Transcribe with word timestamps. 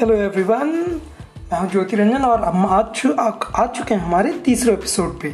Hello 0.00 0.14
everyone 0.14 0.66
मैं 1.52 1.60
हूँ 1.60 1.70
ज्योति 1.70 1.96
रंजन 1.96 2.22
और 2.22 2.44
हम 2.44 2.66
आज 2.66 2.84
चु, 2.84 3.12
आ, 3.12 3.28
आ 3.54 3.66
चुके 3.66 3.94
हैं 3.94 4.02
हमारे 4.02 4.32
तीसरे 4.32 4.72
एपिसोड 4.72 5.20
पे। 5.20 5.30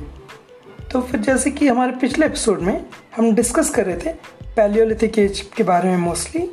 तो 0.92 1.00
फिर 1.00 1.20
जैसे 1.20 1.50
कि 1.50 1.68
हमारे 1.68 1.92
पिछले 1.92 2.27
एपिसोड 2.27 2.61
में 2.61 2.87
हम 3.16 3.34
डिस्कस 3.34 3.71
कर 3.71 3.87
रहे 3.87 3.96
थे 3.96 4.12
पैलियोलिथिक 4.56 5.18
एज 5.18 5.41
के 5.56 5.62
बारे 5.62 5.88
में 5.88 5.96
मोस्टली 5.96 6.50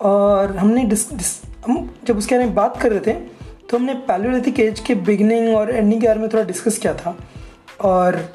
और 0.00 0.56
हमने 0.56 0.84
डिस, 0.84 1.12
डिस, 1.12 1.42
हम 1.66 1.94
जब 2.04 2.18
उसके 2.18 2.34
बारे 2.34 2.46
में 2.46 2.54
बात 2.54 2.80
कर 2.80 2.92
रहे 2.92 3.00
थे 3.00 3.12
तो 3.70 3.78
हमने 3.78 3.94
पैलियोलिथिक 3.94 4.60
एज 4.60 4.80
के 4.80 4.94
बिगनिंग 4.94 5.56
और 5.56 5.70
एंडिंग 5.70 6.00
के 6.00 6.06
बारे 6.06 6.20
में 6.20 6.28
थोड़ा 6.28 6.44
डिस्कस 6.44 6.78
किया 6.78 6.94
था 6.94 7.18
और 7.80 8.32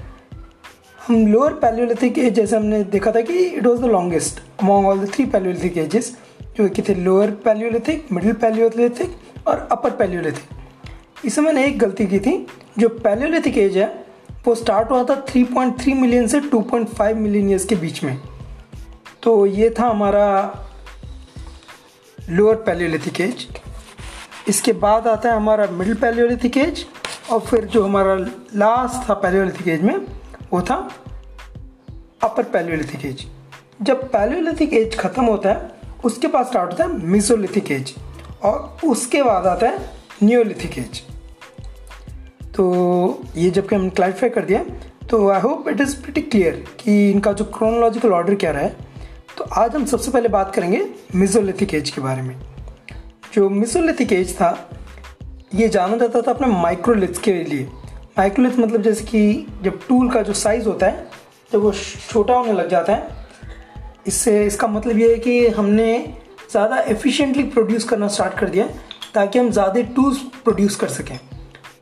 हम 1.07 1.27
लोअर 1.27 1.53
पैलियोलिथिक 1.53 2.17
एज 2.17 2.33
जैसे 2.33 2.55
हमने 2.55 2.83
देखा 2.83 3.11
था 3.11 3.21
कि 3.21 3.33
it 3.33 3.65
was 3.65 3.81
the 3.81 3.85
longest 3.85 4.39
among 4.63 4.87
all 4.87 4.99
the 4.99 5.13
three 5.13 5.25
palaeolithic 5.25 5.77
ages 5.77 6.17
जो 6.57 6.67
कि 6.69 6.81
थे 6.81 6.93
लोअर 6.95 7.31
पैलियोलिथिक 7.45 8.11
मिडिल 8.11 8.33
पैलियोलिथिक 8.33 9.47
और 9.47 9.67
अपर 9.71 9.91
पैलियोलिथिक 9.91 11.25
इसमें 11.25 11.45
मैंने 11.45 11.65
एक 11.67 11.77
गलती 11.79 12.05
की 12.07 12.19
थी। 12.19 12.45
जो 12.79 12.89
पैलियोलिथिक 12.89 13.57
एज 13.57 13.77
है, 13.77 13.87
वो 14.47 14.55
स्टार्ट 14.55 14.91
हुआ 14.91 15.03
था 15.03 15.15
3.3 15.25 15.93
मिलियन 15.93 16.27
से 16.27 16.39
2.5 16.49 17.15
मिलियन 17.15 17.49
ईयर्स 17.49 17.65
के 17.65 17.75
बीच 17.75 18.03
में। 18.03 18.17
तो 19.23 19.45
ये 19.45 19.69
था 19.79 19.87
हमारा 19.87 20.25
लोअर 22.17 22.55
पैलियोलिथिक 22.55 23.21
एज 23.21 23.47
इसके 24.49 24.73
बाद 24.73 25.07
आता 25.07 25.29
है 25.29 25.35
हमारा 25.35 25.67
मिडिल 25.71 25.95
पैलियोलिथिक 25.95 26.57
एज 26.57 26.85
और 27.31 27.39
फिर 27.39 27.65
जो 27.65 27.83
हमारा 27.83 28.15
लास्ट 28.55 29.09
था 29.09 29.13
पैलियोलिथिक 29.13 29.67
एज 29.67 29.81
में, 29.81 29.95
वो 30.53 30.61
था 30.61 30.75
अपर 32.23 32.43
पैलियोलिथिक 32.43 33.05
एज 33.05 33.25
जब 33.81 34.03
पैलियोलिथिक 34.11 34.73
एज 34.73 34.97
ख़त्म 34.97 35.23
होता 35.23 35.49
है 35.49 35.72
उसके 36.03 36.27
बाद 36.27 36.45
स्टार्ट 36.45 36.71
होता 36.71 36.83
है 36.83 37.05
मिसोलिथिक 37.07 37.71
एज 37.71 37.93
और 38.43 38.87
उसके 38.87 39.23
बाद 39.23 39.47
आता 39.47 39.67
है 39.67 39.89
न्योलिथिक 40.23 40.77
एज 40.77 41.01
तो 42.55 43.21
ये 43.35 43.49
जब 43.49 43.67
कि 43.67 43.75
हमने 43.75 43.89
क्लैरिफाई 43.89 44.29
कर 44.29 44.45
दिया 44.45 44.63
तो 45.09 45.27
I 45.29 45.41
hope 45.41 45.67
it 45.69 45.81
is 45.81 45.95
pretty 46.01 46.21
clear 46.21 46.63
कि 46.79 47.11
इनका 47.11 47.31
जो 47.33 47.45
क्रोनोलॉजिकल 47.45 48.11
ऑर्डर 48.13 48.35
क्या 48.35 48.51
रहा 48.51 48.61
है। 48.61 48.75
तो 49.37 49.43
आज 49.53 49.75
हम 49.75 49.85
सबसे 49.85 50.11
पहले 50.11 50.29
बात 50.29 50.53
करेंगे 50.55 50.85
मिजोलिथिक 51.15 51.73
एज 51.73 51.89
के 51.89 52.01
बारे 52.01 52.21
में। 52.21 52.35
जो 53.33 53.49
मिसोलिथिक 53.49 54.13
एज 54.13 54.33
था, 54.35 54.69
ये 55.55 55.67
जाना 55.69 55.97
जाता 55.97 56.21
था 56.21 56.31
अपने 56.31 56.47
माइक्रोलिथ्स 56.47 57.19
के 57.19 57.33
लिए। 57.33 57.67
माइक्रोलिथ 58.17 58.59
मतलब 58.59 58.81
जैसे 58.81 59.05
कि 59.05 59.47
जब 59.63 59.79
टूल 59.87 60.09
का 60.09 60.21
जो 60.21 60.33
साइज़ 60.33 60.67
होता 60.67 60.85
है, 60.85 61.07
जब 61.53 61.61
वो 61.61 61.71
छोटा 62.09 62.33
होने 62.33 62.53
लग 62.53 62.69
जाता 62.69 62.93
है 62.93 63.22
इससे 64.05 64.45
इसका 64.45 64.67
मतलब 64.67 64.99
ये 64.99 65.11
है 65.11 65.19
कि 65.19 65.47
हमने 65.49 65.87
ज़्यादा 66.51 66.77
एफिशिएंटली 66.79 67.43
प्रोड्यूस 67.45 67.83
करना 67.89 68.07
स्टार्ट 68.07 68.37
कर 68.39 68.49
दिया 68.49 68.67
ताकि 69.13 69.39
हम 69.39 69.49
ज़्यादा 69.51 69.81
टूल्स 69.95 70.17
प्रोड्यूस 70.43 70.75
कर 70.75 70.87
सकें। 70.89 71.19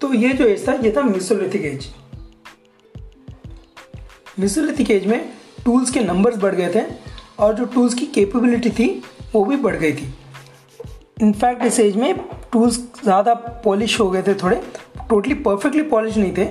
तो 0.01 0.13
ये 0.13 0.29
जो 0.29 0.45
एज 0.45 0.67
था, 0.67 0.73
ये 0.73 0.93
था 0.97 1.01
मिसोलिथिक 1.01 1.65
एज 1.65 1.89
मिसोलिथिक 4.39 4.91
एज 4.91 5.05
में 5.07 5.29
टूल्स 5.65 5.89
के 5.91 5.99
नंबर्स 5.99 6.37
बढ़ 6.37 6.55
गए 6.55 6.73
थे 6.75 6.83
और 7.39 7.53
जो 7.55 7.65
टूल्स 7.65 7.93
की 7.93 8.05
कैपेबिलिटी 8.07 8.69
थी, 8.69 8.87
वो 9.33 9.43
भी 9.45 9.55
बढ़ 9.57 9.75
गई 9.75 9.93
थी। 9.93 10.13
इनफैक्ट 11.21 11.63
इस 11.63 11.79
एज 11.79 11.95
में 11.95 12.13
टूल्स 12.53 12.77
ज़्यादा 13.03 13.33
पॉलिश 13.65 13.99
हो 13.99 14.09
गए 14.11 14.21
थे 14.21 14.33
थोड़े। 14.35 14.61
टोटली 15.09 15.33
परफेक्टली 15.35 15.81
पॉलिश 15.89 16.17
नहीं 16.17 16.33
थे 16.33 16.45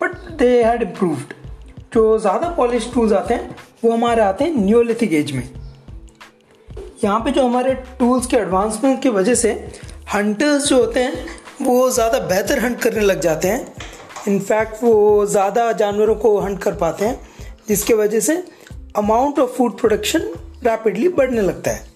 बट 0.00 0.14
दे 0.38 0.62
हैड 0.64 0.82
इम्प्रूव्ड 0.82 1.34
जो 1.94 2.18
ज़्यादा 2.18 2.48
पॉलिश 2.56 2.90
टूल्स 2.94 3.12
आते 3.12 3.34
हैं 3.34 3.56
वो 3.82 3.92
हमारे 3.92 4.22
आते 4.22 4.44
हैं 4.44 4.54
न्योलिथिक 4.56 5.12
एज 5.12 5.30
में। 5.32 5.48
यहाँ 7.04 7.18
पे 7.20 7.30
जो 7.30 7.46
हमारे 7.46 7.74
टूल्स 7.98 8.26
के 8.26 8.36
एडवांसमेंट 8.36 9.00
की 9.02 9.08
वजह 9.08 9.34
से 9.34 9.52
हंटर्स 10.14 10.66
जो 10.66 10.76
होते 10.80 11.00
हैं, 11.00 11.26
वो 11.62 11.90
ज़्यादा 11.90 12.18
बेहतर 12.18 12.58
हंट 12.58 12.78
करने 12.80 13.00
लग 13.00 13.20
जाते 13.20 13.48
हैं। 13.48 13.74
इनफैक्ट 14.28 14.82
वो 14.82 15.26
ज़्यादा 15.26 15.70
जानवरों 15.72 16.14
को 16.14 16.38
हंट 16.40 16.58
कर 16.62 16.74
पाते 16.74 17.04
हैं, 17.04 17.18
जिसके 17.68 17.94
वजह 17.94 18.20
से 18.20 18.42
amount 18.96 19.38
of 19.38 19.50
food 19.50 19.78
production 19.78 20.28
rapidly 20.64 21.08
बढ़ने 21.10 21.40
लगता 21.40 21.70
है। 21.70 21.90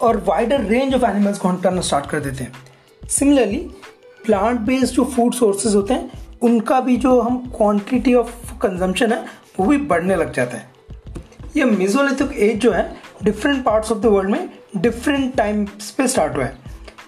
और 0.00 0.16
वाइडर 0.26 0.60
रेंज 0.60 0.94
ऑफ़ 0.94 1.04
एनिमल्स 1.04 1.38
को 1.38 1.48
हंट 1.48 1.62
करना 1.62 1.80
स्टार्ट 1.80 2.06
कर 2.06 2.20
देते 2.20 2.44
हैं। 2.44 3.08
सिमिलरली 3.08 3.58
प्लांट 4.24 4.60
बेस्ड 4.60 4.94
जो 4.94 5.04
फ़ूड 5.06 5.34
सोर्सेज 5.34 5.74
होते 5.74 5.94
हैं, 5.94 6.10
उनका 6.42 6.80
भी 6.80 6.96
जो 6.96 7.20
हम 7.20 7.38
क्वांटिटी 7.56 8.14
ऑफ़ 8.14 8.54
कंजम्पशन 8.62 9.12
है 9.12 9.24
वो 9.58 9.66
भी 9.66 9.76
बढ़ने 9.78 10.16
लग 10.16 10.32
जाता 10.32 10.56
है। 10.56 10.70
ये 11.56 11.64
मिजोलिथिक 11.64 12.32
एज 12.38 12.58
जो 12.60 12.72
है 12.72 12.90
different 13.24 13.64
parts 13.64 13.92
of 13.92 13.98
the 13.98 14.06
world 14.06 14.30
में 14.30 14.48
डिफरेंट 14.76 15.34
टाइम्स 15.36 15.90
पे 15.90 16.06
स्टार्ट 16.08 16.36
हुआ 16.36 16.44
है। 16.44 16.56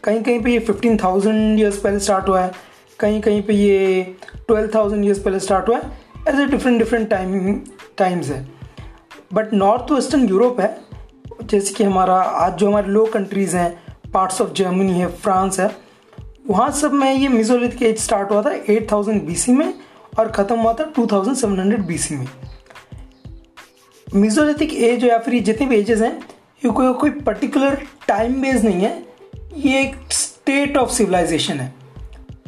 कहीं 0.04 0.22
कहीं 0.22 0.40
पे 0.42 0.52
ये 0.52 0.58
फिफ्टीन 0.60 0.96
थाउज़ेंड 0.96 1.60
ईयर्स 1.60 1.78
पहले 1.80 1.98
स्टार्ट 2.00 2.28
हुआ 2.28 2.40
है 2.40 2.52
कहीं 3.00 3.20
कहीं 3.20 3.42
पे 3.42 3.54
ये 3.54 4.02
ट्वेल्व 4.48 4.70
थाउज़ेंड 4.74 5.04
ईयर्स 5.04 5.18
पहले 5.18 5.38
स्टार्ट 5.40 5.68
हुआ 5.68 5.76
है, 5.76 5.90
ऐसे 6.28 6.44
डिफरेंट 6.46 6.78
डिफरेंट 6.78 7.08
टाइम 7.10 7.60
टाइम्स 7.98 8.28
है। 8.30 8.46
बट 9.34 9.52
नॉर्थ 9.54 9.90
वेस्टर्न 9.92 10.28
यूरोप 10.28 10.60
है, 10.60 10.76
जैसे 11.42 11.74
कि 11.74 11.84
हमारा, 11.84 12.14
आज 12.14 12.52
जो 12.52 12.68
हमारे 12.68 12.88
लो 12.88 13.04
कंट्रीज़ 13.04 13.56
हैं 13.56 14.10
पार्ट्स 14.12 14.40
ऑफ़ 14.40 14.52
जर्मनी 14.52 14.92
है 14.92 15.06
फ्रांस 15.14 15.60
है, 15.60 15.70
वहाँ 16.48 16.70
सब 16.72 16.92
में 16.92 17.12
ये 17.12 17.28
मिजोलिथिक 17.28 17.82
एज 17.82 17.98
स्टार्ट 17.98 18.30
हुआ 18.30 18.42
था 18.42 18.50
8000 18.68 19.20
बीसी 19.26 19.52
में। 19.52 19.74
और 20.18 20.28
ख़त्म 20.28 20.56
हुआ 20.56 20.72
था 20.72 20.92
2700 20.92 21.86
बीसी 21.86 22.16
में। 22.16 22.26
मिजोलिथिक 24.14 24.74
एज 24.74 25.04
या 25.04 25.18
फिर 25.18 25.42
जितने 25.42 25.66
भी 25.66 25.76
एजेस 25.76 26.00
हैं, 26.00 26.22
ये 26.64 26.70
कोई 26.70 26.92
कोई 26.92 27.10
पर्टिकुलर 27.10 27.82
टाइम 28.08 28.42
बेस 28.42 28.64
नहीं 28.64 28.82
है। 28.82 29.06
ये 29.56 29.80
एक 29.80 30.12
स्टेट 30.12 30.76
ऑफ़ 30.76 30.90
सिविलाइजेशन 30.90 31.60
है। 31.60 31.74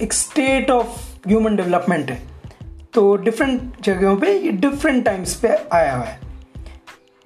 एक 0.03 0.13
स्टेट 0.13 0.71
ऑफ़ 0.71 0.87
ह्यूमन 1.29 1.57
डेवलपमेंट 1.57 2.11
है। 2.11 2.23
तो 2.95 3.17
डिफरेंट 3.17 3.81
जगहों 3.81 4.17
पे 4.17 4.39
ये 4.39 4.51
डिफरेंट 4.51 5.05
टाइम्स 5.05 5.35
पे 5.35 5.49
आया 5.73 5.97
हुआ 5.97 6.05
है। 6.05 6.21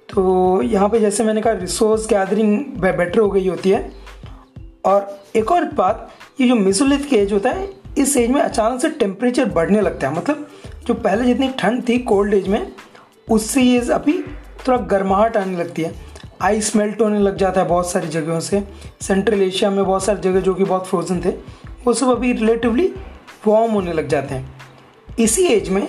तो 0.09 0.61
यहाँ 0.61 0.89
पे 0.89 0.99
जैसे 0.99 1.23
मैंने 1.23 1.41
कहा 1.41 1.53
रिसोर्स 1.53 2.07
गैदरिंग 2.07 2.65
बेटर 2.65 3.19
हो 3.19 3.29
गई 3.29 3.47
होती 3.47 3.69
है। 3.69 3.91
और 4.85 5.23
एक 5.35 5.51
और 5.51 5.65
बात, 5.65 6.11
ये 6.41 6.47
जो 6.47 6.55
मिसोलिथ 6.55 7.13
एज 7.13 7.33
होता 7.33 7.49
है 7.49 7.80
इस 7.97 8.17
एज 8.17 8.29
में 8.29 8.41
अचानक 8.41 8.81
से 8.81 8.89
टेम्परेचर 8.89 9.45
बढ़ने 9.45 9.81
लगता 9.81 10.07
है। 10.07 10.17
मतलब 10.17 10.47
जो 10.87 10.93
पहले 10.93 11.25
जितनी 11.25 11.49
ठंड 11.49 11.87
थी 11.89 11.97
कोल्ड 11.97 12.33
एज 12.33 12.47
में, 12.47 12.71
उससे 13.29 13.61
ये 13.61 13.79
अभी 13.91 14.13
थोड़ा 14.67 14.77
गर्माहट 14.77 15.37
आने 15.37 15.57
लगती 15.57 15.81
है। 15.81 15.93
आइस 16.41 16.75
मेल्ट 16.75 17.01
होने 17.01 17.19
लग 17.19 17.37
जाता 17.37 17.61
है 17.61 17.67
बहुत 17.67 17.91
सारी 17.91 18.07
जगहों 18.07 18.39
से। 18.39 18.63
सेंट्रल 19.01 19.41
एशिया 19.41 19.69
में 19.69 19.85
बहुत 19.85 20.03
सारी 20.03 20.21
जगह 20.21 20.39
जो 20.39 20.53
कि 20.53 20.63
बहुत 20.63 20.87
फ्रोजन 20.87 21.21
थे, 21.25 21.29
वो 21.85 21.93
सब 21.93 22.07
अभी 22.07 22.33
रिलेटिवली 22.33 22.87
वार्म 23.47 23.71
होने 23.71 23.93
लग 23.93 24.07
जाते 24.07 24.35
हैं। 24.35 24.55
इसी 25.19 25.45
एज 25.45 25.69
में 25.69 25.87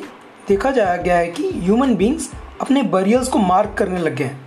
देखा 0.48 0.70
जाया 0.70 0.96
गया 0.96 1.16
है 1.16 1.26
कि 1.26 1.50
ह्यूमन 1.50 1.94
बींग्स 1.94 2.30
अपने 2.60 2.82
बरियल्स 2.82 3.28
को 3.28 3.38
मार्क 3.38 3.74
करने 3.78 3.98
लग 3.98 4.16
गए 4.16 4.24
हैं। 4.24 4.40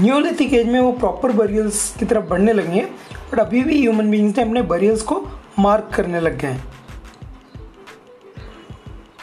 न्योलिथिक 0.00 0.54
एज 0.54 0.66
में 0.66 0.80
वो 0.80 0.92
प्रॉपर 0.92 1.32
बरियल्स 1.32 1.94
की 1.98 2.04
तरफ़ 2.04 2.24
बढ़ने 2.24 2.52
लगे 2.52 2.72
हैं 2.72 2.86
बट 3.32 3.38
अभी 3.38 3.62
भी 3.62 3.80
ह्यूमन 3.80 4.10
बींग्स 4.10 4.36
ने 4.38 4.44
अपने 4.44 4.62
बरियल्स 4.62 5.02
को 5.02 5.16
मार्क 5.58 5.90
करने 5.94 6.20
लग 6.20 6.38
गए 6.40 6.48
हैं। 6.48 6.70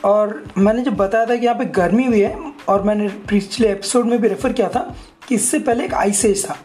और 0.06 0.44
मैंने 0.58 0.84
जब 0.84 0.96
बताया 0.96 1.26
था 1.26 1.36
कि 1.36 1.46
यहाँ 1.46 1.58
पे 1.58 1.66
गर्मी 1.66 2.06
हुई 2.06 2.20
है, 2.22 2.36
और 2.70 2.84
मैंने 2.84 3.08
पिछले 3.30 3.70
एपिसोड 3.72 4.06
में 4.06 4.20
भी 4.22 4.28
रेफर 4.28 4.54
किया 4.54 4.70
था 4.70 4.82
कि 5.28 5.36
इससे 5.36 5.60
पहले 5.60 5.86
एक 5.86 5.94
आइस 5.94 6.26
एज 6.26 6.46
था। 6.46 6.58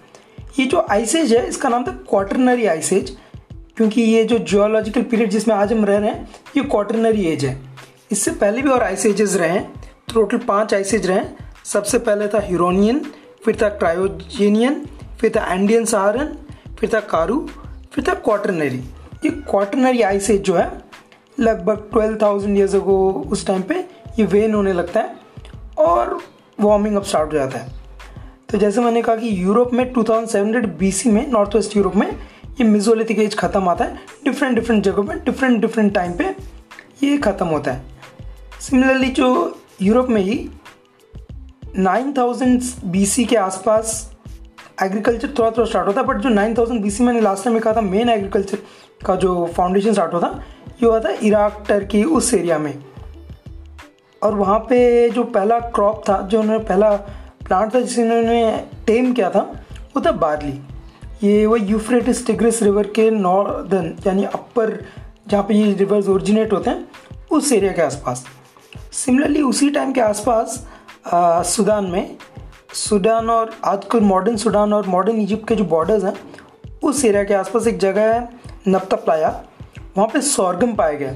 ये 0.59 0.67
जो 0.67 0.87
आइस 0.91 1.15
एज 1.17 1.33
है, 1.35 1.47
इसका 1.49 1.69
नाम 1.69 1.85
था 1.85 1.93
क्वार्टरनरी 2.11 2.67
आइस 2.67 2.93
एज 2.93 3.17
क्योंकि 3.77 4.03
ये 4.03 4.25
जो 4.25 4.39
जियोलॉजिकल 4.41 5.03
पीरियड 5.03 5.31
जिसमें 5.31 5.55
आज 5.55 5.73
हम 5.73 5.85
रह 5.85 5.99
रहे 5.99 6.11
हैं, 6.11 6.29
ये 6.57 6.63
क्वार्टरनरी 6.65 7.25
एज 7.27 7.45
है। 7.45 7.59
इससे 8.13 8.31
पहले 8.33 8.63
भी 8.63 8.69
और 8.69 8.83
आइस 8.83 9.07
एजेस 9.07 9.35
रहे 9.37 9.49
हैं 9.49 9.73
टोटल 10.13 10.39
पाँच 10.39 10.75
आइस 10.75 10.95
एज 10.95 11.07
रहे 11.07 11.19
हैं। 11.19 11.37
सबसे 11.65 11.99
पहले 11.99 12.29
था 12.29 12.41
ह्यूरोनियन 12.41 13.01
फिर 13.45 13.57
था 13.63 13.69
क्रायोजेनियन 13.71 14.85
फिर 15.21 15.33
था 15.37 15.53
एंडियन 15.53 15.85
सहारन 15.85 16.37
फिर 16.81 16.91
था 16.95 17.01
कारू 17.09 17.39
फिर 17.93 18.05
था 18.09 18.15
क्वार्टरनरी 18.17 18.83
ये 19.25 19.31
क्वार्टनरी 19.31 20.03
आइस 20.03 20.31
एज 20.31 20.41
जो 20.43 20.55
है, 20.55 20.71
लगभग 21.39 21.89
ट्वेल्व 21.93 22.19
थाउज़ेंड 22.23 22.57
ईयर्स 22.59 22.75
अगो 22.75 22.97
उस 23.33 23.47
टाइम 23.47 23.63
पे 23.63 23.75
ये 24.19 24.25
वेन 24.27 24.55
होने 24.55 24.73
लगता 24.73 25.01
है 25.01 25.17
और 25.79 26.19
वार्मिंग 26.61 26.97
अप 26.97 27.05
स्टार्ट 27.05 27.33
हो 27.33 27.39
जाता 27.39 27.59
है। 27.59 27.73
तो 28.51 28.59
जैसे 28.59 28.81
मैंने 28.81 29.03
कहा 29.03 29.17
कि 29.17 29.29
यूरोप 29.43 29.73
में 29.75 29.93
2700 29.93 30.67
बीसी 30.79 31.11
में 31.11 31.27
नॉर्थ 31.31 31.55
वेस्ट 31.57 31.77
यूरोप 31.77 31.97
में 31.97 32.07
ये 32.61 32.65
मिजोलिथिक 32.65 33.19
एज 33.19 33.35
ख़त्म 33.39 33.69
आता 33.69 33.85
है। 33.85 33.99
डिफरेंट 34.25 34.55
डिफरेंट 34.55 34.83
जगहों 34.85 35.05
में 35.05 35.19
डिफरेंट 35.25 35.61
डिफरेंट 35.61 35.95
टाइम 35.95 36.13
पे 36.13 36.35
ये 37.03 37.17
ख़त्म 37.19 37.47
होता 37.47 37.73
है। 37.73 37.83
सिमिलरली 38.61 39.09
जो 39.11 39.59
यूरोप 39.83 40.09
में 40.09 40.21
ही 40.23 40.39
9000 41.79 42.73
बीसी 42.87 43.25
के 43.25 43.37
आसपास 43.37 44.11
एग्रीकल्चर 44.83 45.29
थोड़ा 45.39 45.51
थोड़ा 45.51 45.65
स्टार्ट 45.65 45.87
होता 45.89 46.01
है 46.01 46.07
बट 46.07 46.17
जो 46.17 46.29
9000 46.31 46.79
बीसी 46.83 47.05
मैंने 47.05 47.21
लास्ट 47.21 47.45
टाइम 47.45 47.55
में 47.55 47.63
कहा 47.63 47.73
था 47.75 47.81
मेन 47.81 48.09
एग्रीकल्चर 48.11 48.59
का 49.01 49.15
जो 49.17 49.47
फाउंडेशन 49.57 49.93
स्टार्ट 49.93 50.15
होता 50.15 50.29
ये 50.83 50.87
हुआ 50.87 51.01
था 51.01 51.11
इराक 51.23 51.65
टर्की 51.69 52.03
उस 52.05 52.33
एरिया 52.35 52.59
में। 52.59 52.75
और 54.23 54.35
वहाँ 54.35 54.59
पे 54.59 55.11
जो 55.11 55.25
पहला 55.25 55.59
क्रॉप 55.61 56.03
था, 56.09 56.21
जो 56.21 56.41
उन्होंने 56.41 56.65
पहला 56.65 56.91
प्लांट 57.47 57.75
था, 57.75 57.81
जिसे 57.81 58.03
उन्होंने 58.03 58.67
टेम 58.87 59.13
किया 59.13 59.31
था, 59.31 59.41
वो 59.97 60.03
था 60.07 60.13
बार्ली। 60.13 60.61
ये 61.23 61.45
वो 61.47 61.57
यूफ्रेटिस 61.57 62.27
टिग्रिस 62.27 62.63
रिवर 62.63 62.87
के 62.87 63.11
नॉर्दर्न 63.11 63.95
यानी 64.07 64.25
अपर 64.25 64.79
जहाँ 65.29 65.43
पे 65.45 65.55
ये 65.55 65.73
रिवर्स 65.75 66.09
ओरिजिनेट 66.09 66.53
होते 66.53 66.71
हैं, 66.71 66.89
उस 67.31 67.53
एरिया 67.53 67.73
के 67.73 67.83
आसपास। 67.83 68.25
सिमिलरली 68.93 69.43
उसी 69.43 69.71
टाइम 69.71 69.93
के 69.93 70.01
आसपास 70.01 70.67
सूडान 71.47 71.85
में 71.85 72.17
सूडान 72.75 73.31
और 73.31 73.55
आजकल 73.65 74.01
मॉडर्न 74.01 74.37
सूडान 74.37 74.73
और 74.73 74.87
मॉडर्न 74.87 75.21
इजिप्ट 75.21 75.49
के 75.49 75.57
जो 75.57 75.65
बॉर्डर्स 75.65 76.05
हैं, 76.05 76.15
उस 76.83 77.05
एरिया 77.05 77.25
के 77.25 77.35
आसपास 77.35 77.67
एक 77.67 77.79
जगह 77.79 78.15
है 78.15 78.29
नप्तप्लाया 78.69 79.29
वहाँ 79.97 80.09
पे 80.09 80.21
सौरगम 80.21 80.75
पाया 80.75 80.93
गया। 80.93 81.13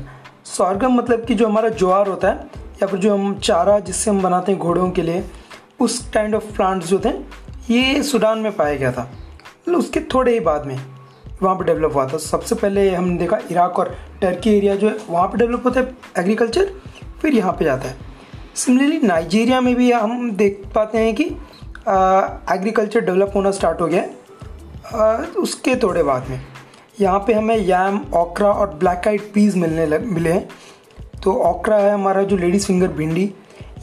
सौरगम 0.47 0.93
मतलब 0.93 1.25
कि 1.25 1.35
जो 1.35 1.47
हमारा 1.47 1.69
ज्वार 1.71 2.09
होता 2.09 2.29
है, 2.29 2.37
या 2.83 2.87
फिर 2.87 3.01
जो 3.01 3.15
हम 3.15 3.39
चारा 3.39 3.79
जिससे 3.81 4.11
हम 4.11 4.21
बनाते 4.23 4.53
हैं 4.53 4.61
घोड़ों 4.61 4.91
के 4.91 5.03
लिए, 5.03 5.25
उस 5.81 5.99
काइंड 6.11 6.35
ऑफ़ 6.35 6.53
प्लांट्स 6.57 6.89
जो 6.89 7.01
थे 7.05 7.11
ये 7.71 8.03
सूडान 8.03 8.39
में 8.39 8.53
पाया 8.57 8.75
गया 8.75 8.93
था। 8.93 9.03
मतलब 9.03 9.79
उसके 9.79 10.01
थोड़े 10.15 10.33
ही 10.33 10.41
बाद 10.41 10.67
में 10.67 10.79
वहाँ 11.43 11.55
पर 11.57 11.65
डेवलप 11.65 11.95
हुआ 11.95 12.07
था। 12.09 12.19
सबसे 12.19 12.55
पहले 12.55 12.89
हमने 12.91 13.17
देखा 13.19 13.39
इराक 13.51 13.79
और 13.79 13.95
टर्की 14.21 14.51
एरिया 14.51 14.75
जो 14.75 14.89
है, 14.89 14.97
वहाँ 15.09 15.27
पर 15.29 15.39
डेवलप 15.39 15.65
होता 15.65 15.81
है 15.81 15.97
एग्रीकल्चर 16.19 16.71
फिर 17.23 17.35
यहाँ 17.35 17.53
पे 17.53 17.65
जाता 17.65 17.89
है। 17.89 17.97
सिमिलरली 18.57 18.99
नाइजीरिया 18.99 19.61
में 19.61 19.75
भी 19.75 19.91
हम 19.93 20.31
देख 20.33 20.63
पाते 20.75 20.99
हैं 20.99 21.15
कि 21.15 21.25
एग्रीकल्चर 22.55 23.01
डेवलप 23.01 23.33
होना 23.35 23.51
स्टार्ट 23.51 23.81
हो 23.81 23.87
गया 23.87 24.03
है 24.03 25.27
उसके 25.39 25.77
थोड़े 25.77 26.03
बाद 26.03 26.29
में। 26.31 26.41
यहाँ 27.01 27.19
पे 27.27 27.33
हमें 27.35 27.57
याम 27.57 28.01
ओकरा 28.15 28.51
और 28.51 28.71
ब्लैक 28.75 29.09
आइड 29.09 29.33
पीस 29.35 29.57
मिलने 29.57 29.87
लग, 29.87 30.07
मिले 30.07 30.33
हैं। 30.33 30.49
तो 31.23 31.33
ओकरा 31.51 31.77
है 31.77 31.93
हमारा 31.95 32.23
जो 32.23 32.37
लेडीज़ 32.37 32.67
फिंगर 32.67 32.89
भिंडी। 32.89 33.33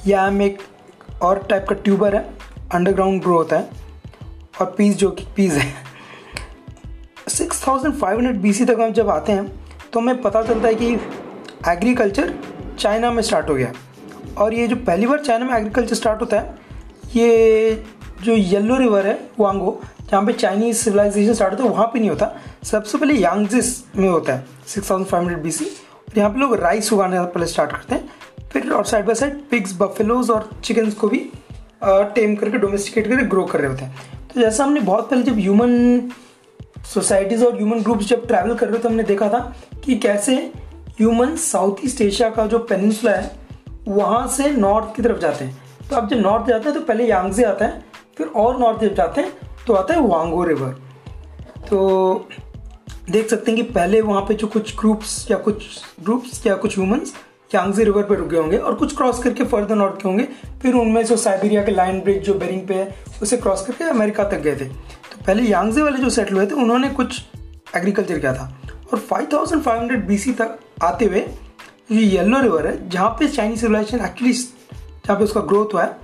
याम 0.07 0.41
एक 0.41 0.57
और 1.21 1.39
टाइप 1.49 1.65
का 1.69 1.75
ट्यूबर 1.75 2.15
है 2.15 2.29
अंडरग्राउंड 2.73 3.21
ग्रो 3.21 3.37
होता 3.37 3.57
है। 3.57 3.69
और 4.61 4.73
पीस 4.77 4.97
जो 4.97 5.09
कि 5.11 5.25
पीस 5.35 5.53
है। 5.53 5.73
6500 7.27 8.37
बीसी 8.37 8.65
तक 8.65 8.77
हम 8.79 8.91
जब 8.91 9.09
आते 9.09 9.31
हैं 9.31 9.47
तो 9.93 9.99
हमें 9.99 10.21
पता 10.21 10.43
चलता 10.43 10.67
है 10.67 10.75
कि 10.75 10.93
एग्रीकल्चर 11.67 12.33
चाइना 12.79 13.11
में 13.11 13.21
स्टार्ट 13.23 13.49
हो 13.49 13.55
गया। 13.55 13.71
और 14.37 14.53
ये 14.53 14.67
जो 14.67 14.75
पहली 14.75 15.07
बार 15.07 15.19
चाइना 15.19 15.45
में 15.45 15.57
एग्रीकल्चर 15.57 15.95
स्टार्ट 15.95 16.21
होता 16.21 16.39
है, 16.39 16.55
ये 17.15 17.83
जो 18.23 18.33
येलो 18.33 18.77
रिवर 18.77 19.07
है 19.07 19.19
वांगो 19.39 19.81
जहाँ 20.09 20.25
पे 20.25 20.33
चाइनीज़ 20.33 20.77
सिविलाइजेशन 20.77 21.33
स्टार्ट 21.33 21.53
होता 21.53 21.63
है, 21.63 21.69
वहाँ 21.69 21.85
पे 21.87 21.99
नहीं 21.99 22.09
होता। 22.09 22.31
सबसे 22.63 22.97
पहले 22.97 23.13
यांगजिस 23.13 23.83
में 23.95 24.07
होता 24.09 24.33
है 24.33 24.45
six 24.67 24.89
thousand 24.89 25.07
five 25.09 25.23
hundred 25.23 25.43
B 25.43 25.51
C 25.51 25.65
और 25.65 26.17
यहाँ 26.17 26.29
पे 26.29 26.39
लोग 26.39 26.55
राइस 26.55 26.91
उगाने 26.93 27.19
पहले 27.21 27.45
स्टार्ट 27.47 27.71
करते 27.71 27.95
हैं। 27.95 28.09
फिर 28.51 28.71
और 28.71 28.85
side 28.85 29.05
by 29.05 29.15
side 29.15 29.41
pigs 29.51 29.73
buffaloes 29.79 30.29
और 30.31 30.49
चिकन्स 30.63 30.93
को 30.93 31.07
भी 31.07 31.19
टेम 31.85 32.35
करके 32.35 32.57
डोमेस्टिकेट 32.57 33.07
करके 33.07 33.23
ग्रो 33.25 33.43
कर 33.45 33.59
रहे 33.59 33.69
होते 33.71 33.85
हैं। 33.85 33.95
तो 34.27 34.41
जैसा 34.41 34.63
हमने 34.63 34.79
बहुत 34.81 35.09
पहले 35.09 35.23
जब 35.23 35.35
ह्यूमन 35.35 36.11
सोसाइटीज़ 36.93 37.43
और 37.45 37.55
ह्यूमन 37.55 37.81
ग्रुप्स 37.83 38.07
जब 38.07 38.27
ट्रैवल 38.27 38.55
कर 38.55 38.67
रहे 38.67 38.77
थे 38.77 38.81
तो 38.83 38.89
हमने 38.89 39.03
देखा 39.03 39.29
था 39.29 39.39
कि 39.85 39.95
कैसे 39.97 40.35
ह्यूमन 40.99 41.35
साउथ 41.37 41.83
ईस्ट 41.85 42.01
एशिया 42.01 42.29
का 42.29 42.45
जो 42.47 42.59
पेनिनसुला 42.61 43.11
है, 43.11 43.31
वहाँ 43.87 44.27
से 44.27 44.49
नॉर्थ 44.51 44.95
की 44.95 45.01
तरफ़ 45.01 45.17
जाते 45.19 45.45
हैं। 45.45 45.57
तो 45.89 45.95
अब 45.95 46.07
जब 46.09 46.17
नॉर्थ 46.17 46.47
जाते 46.47 46.69
हैं 46.69 46.73
तो 46.73 46.81
पहले 46.83 47.07
यांगजे 47.07 47.43
आता 47.43 47.65
है, 47.65 47.83
फिर 48.17 48.27
और 48.27 48.59
नॉर्थ 48.59 48.81
जब 48.81 48.95
जाते 48.95 49.21
हैं। 49.21 49.33
तो 49.67 49.73
आता 49.73 49.93
है 49.93 50.07
वांगो 50.07 50.43
रिवर 50.43 50.71
तो 51.69 52.27
देख 53.09 53.29
सकते 53.29 53.51
हैं 53.51 53.55
कि 53.55 53.71
पहले 53.71 54.01
वहाँ 54.01 54.21
पे 54.21 54.33
जो 54.33 54.47
कुछ 54.47 54.75
ग्रुप्स 54.79 55.25
या 55.31 55.37
कुछ 55.37 55.63
ग्रुप्स 56.03 56.45
या 56.47 56.55
कुछ 56.55 56.77
ह्यूमंस 56.77 57.13
यांगजे 57.55 57.83
रिवर 57.83 58.03
पे 58.03 58.15
रुके 58.15 58.37
होंगे 58.37 58.57
और 58.57 58.75
कुछ 58.75 58.95
क्रॉस 58.97 59.23
करके 59.23 59.43
फर्दर 59.43 59.75
नॉर्थ 59.75 60.01
के 60.01 60.07
होंगे, 60.09 60.27
फिर 60.61 60.73
उनमें 60.73 61.05
से 61.05 61.17
साइबेरिया 61.17 61.63
के 61.63 61.71
लाइन 61.71 61.99
ब्रिज 62.01 62.21
जो 62.23 62.33
बेरिंग 62.33 62.67
पे 62.67 62.73
है, 62.73 62.95
उसे 63.21 63.37
क्रॉस 63.37 63.65
करके 63.67 63.83
अमेरिका 63.83 64.23
तक 64.23 64.39
गए 64.39 64.55
थे। 64.55 64.65
तो 64.65 65.23
पहले 65.27 65.43
यांगजे 65.43 65.81
वाले 65.81 65.97
जो 65.97 66.09
सेटल 66.09 66.35
हुए 66.35 66.45
थे, 66.45 66.55
उन्होंने 66.55 66.89
कुछ 66.89 67.21
एग्रीकल्चर 67.75 68.19
किया 68.19 68.33
था। 68.33 68.61
और 68.93 68.99
5500 69.11 70.05
बीसी 70.07 70.31
तक 70.31 70.57
आते 70.83 71.05
हुए 71.05 71.25
ये 71.91 72.01
येलो 72.01 72.41
रिवर 72.41 72.67
है, 72.67 72.89
जहाँ 72.89 73.09
पे 73.09 73.27
चाइनीज़ 73.27 73.59
सिविलाइजेशन 73.59 74.05
एक्चुअली 74.05 74.33
जहाँ 74.33 75.17
पे 75.17 75.23
उसका 75.23 75.41
ग्रोथ 75.41 75.73
हुआ 75.73 75.83
है, 75.83 75.97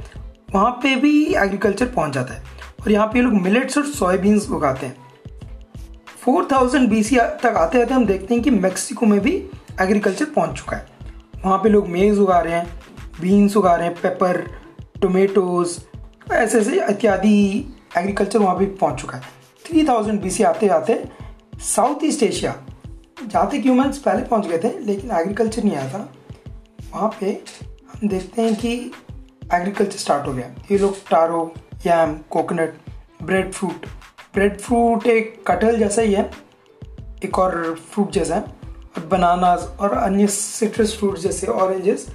वहाँ 0.54 0.72
पे 0.84 0.96
भी 0.96 1.26
एग्रीकल्चर 1.36 1.86
पहुँच 1.86 2.14
जाता 2.14 2.34
है। 2.34 2.51
और 2.82 2.92
यहाँ 2.92 3.08
पे 3.08 3.22
लोग 3.22 3.34
मिलेट्स 3.34 3.78
और 3.78 3.86
सोयाबीन्स 3.86 4.50
उगाते 4.50 4.86
हैं। 4.86 4.96
4000 6.26 6.86
बीसी 6.88 7.18
तक 7.44 7.54
आते 7.58 7.82
आते 7.82 7.94
हम 7.94 8.06
देखते 8.06 8.34
हैं 8.34 8.44
कि 8.44 8.50
मेक्सिको 8.50 9.06
में 9.06 9.20
भी 9.20 9.36
एग्रीकल्चर 9.82 10.26
पहुँच 10.26 10.58
चुका 10.58 10.78
है। 10.78 10.86
वहाँ 11.46 11.58
पे 11.58 11.70
लोग 11.70 11.88
मेज़ 11.88 12.20
उगा 12.20 12.40
रहे 12.40 12.54
हैं 12.54 12.80
बीन्स 13.22 13.58
उगा 13.58 13.76
रहे 13.76 13.88
हैं 13.88 13.96
पेपर 13.96 14.46
टोमेटोज 15.02 15.78
ऐसे 16.32 16.60
ऐसे 16.60 16.82
इत्यादि 16.86 17.38
एग्रीकल्चर 17.98 18.40
वहाँ 18.40 18.56
पे 18.56 18.66
पहुँच 18.66 19.02
चुका 19.02 19.18
है। 19.18 19.24
थ्री 19.66 19.88
थाउज़ेंड 19.88 20.22
बी 20.22 20.44
आते 20.44 20.68
आते 20.70 21.04
साउथ 21.66 22.04
ईस्ट 22.04 22.24
एशिया 22.24 22.56
जहाँ 23.24 23.48
तक 23.48 23.56
ह्यूमन्स 23.56 23.98
पहले 23.98 24.24
पहुँच 24.24 24.48
गए 24.48 24.58
थे, 24.58 24.78
लेकिन 24.80 25.12
एग्रीकल्चर 25.12 25.64
नहीं 25.64 25.76
आया 25.76 25.90
था। 25.90 26.14
वहाँ 26.94 27.10
पे 27.20 27.32
हम 27.92 28.08
देखते 28.08 28.42
हैं 28.42 28.56
कि 28.56 28.74
एग्रीकल्चर 29.54 29.98
स्टार्ट 29.98 30.28
हो 30.28 30.34
गया। 30.34 30.48
ये 30.72 30.78
लोग 30.78 30.98
taro 31.10 31.54
yam 31.86 32.16
coconut 32.30 32.74
breadfruit 33.52 33.86
breadfruit 34.60 35.06
एक 35.08 35.36
कटहल 35.48 35.78
जैसा 35.80 36.02
ही 36.02 36.14
है, 36.14 36.30
एक 37.26 37.40
और 37.40 37.76
फ्रूट 37.92 38.12
जैसा 38.12 38.36
है, 38.36 38.42
और 38.42 39.06
बनानाज 39.06 39.64
और 39.80 39.94
अन्य 39.94 40.28
सिट्रस 40.28 40.96
फ्रूट 40.98 41.18
जैसे 41.20 41.48
ऑरेंजेस 41.48 42.08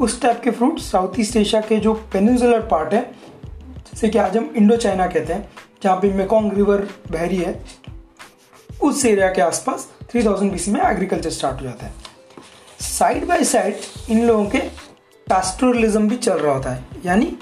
उस 0.00 0.20
टाइप 0.22 0.40
के 0.44 0.50
फ्रूट 0.50 0.78
साउथ 0.78 1.18
ईस्ट 1.20 1.36
एशिया 1.36 1.60
के 1.60 1.76
जो 1.76 1.92
पेनिनसुलर 2.12 2.66
पार्ट 2.66 2.94
है, 2.94 3.02
जैसे 3.44 4.08
कि 4.08 4.18
आज 4.18 4.36
हम 4.36 4.52
इंडो 4.56 4.76
चाइना 4.76 5.06
कहते 5.06 5.32
हैं, 5.32 5.48
जहाँ 5.82 5.96
पे 5.96 6.12
मेकोंग 6.12 6.52
रिवर 6.52 6.86
बहरी 7.10 7.36
है, 7.36 7.64
उस 8.82 9.04
एरिया 9.06 9.28
के 9.32 9.42
आसपास 9.42 9.88
3000 10.12 10.50
बीसी 10.50 10.70
में 10.70 10.80
एग्रीकल्चर 10.82 11.30
स्टार्ट 11.30 11.60
हो 11.60 11.66
जाता 11.66 11.86
है। 11.86 11.92
साइड 12.80 13.26
बाय 13.26 13.44
साइड 13.44 14.10
इन 14.10 14.26
लोगों 14.26 14.44
के 14.46 14.58
पैस्टोरलिज्म 15.26 16.08
भी 16.08 16.16
चल 16.16 16.38
रहा 16.38 16.54
होता 16.54 16.70
है, 16.70 16.84
यानी 17.06 17.36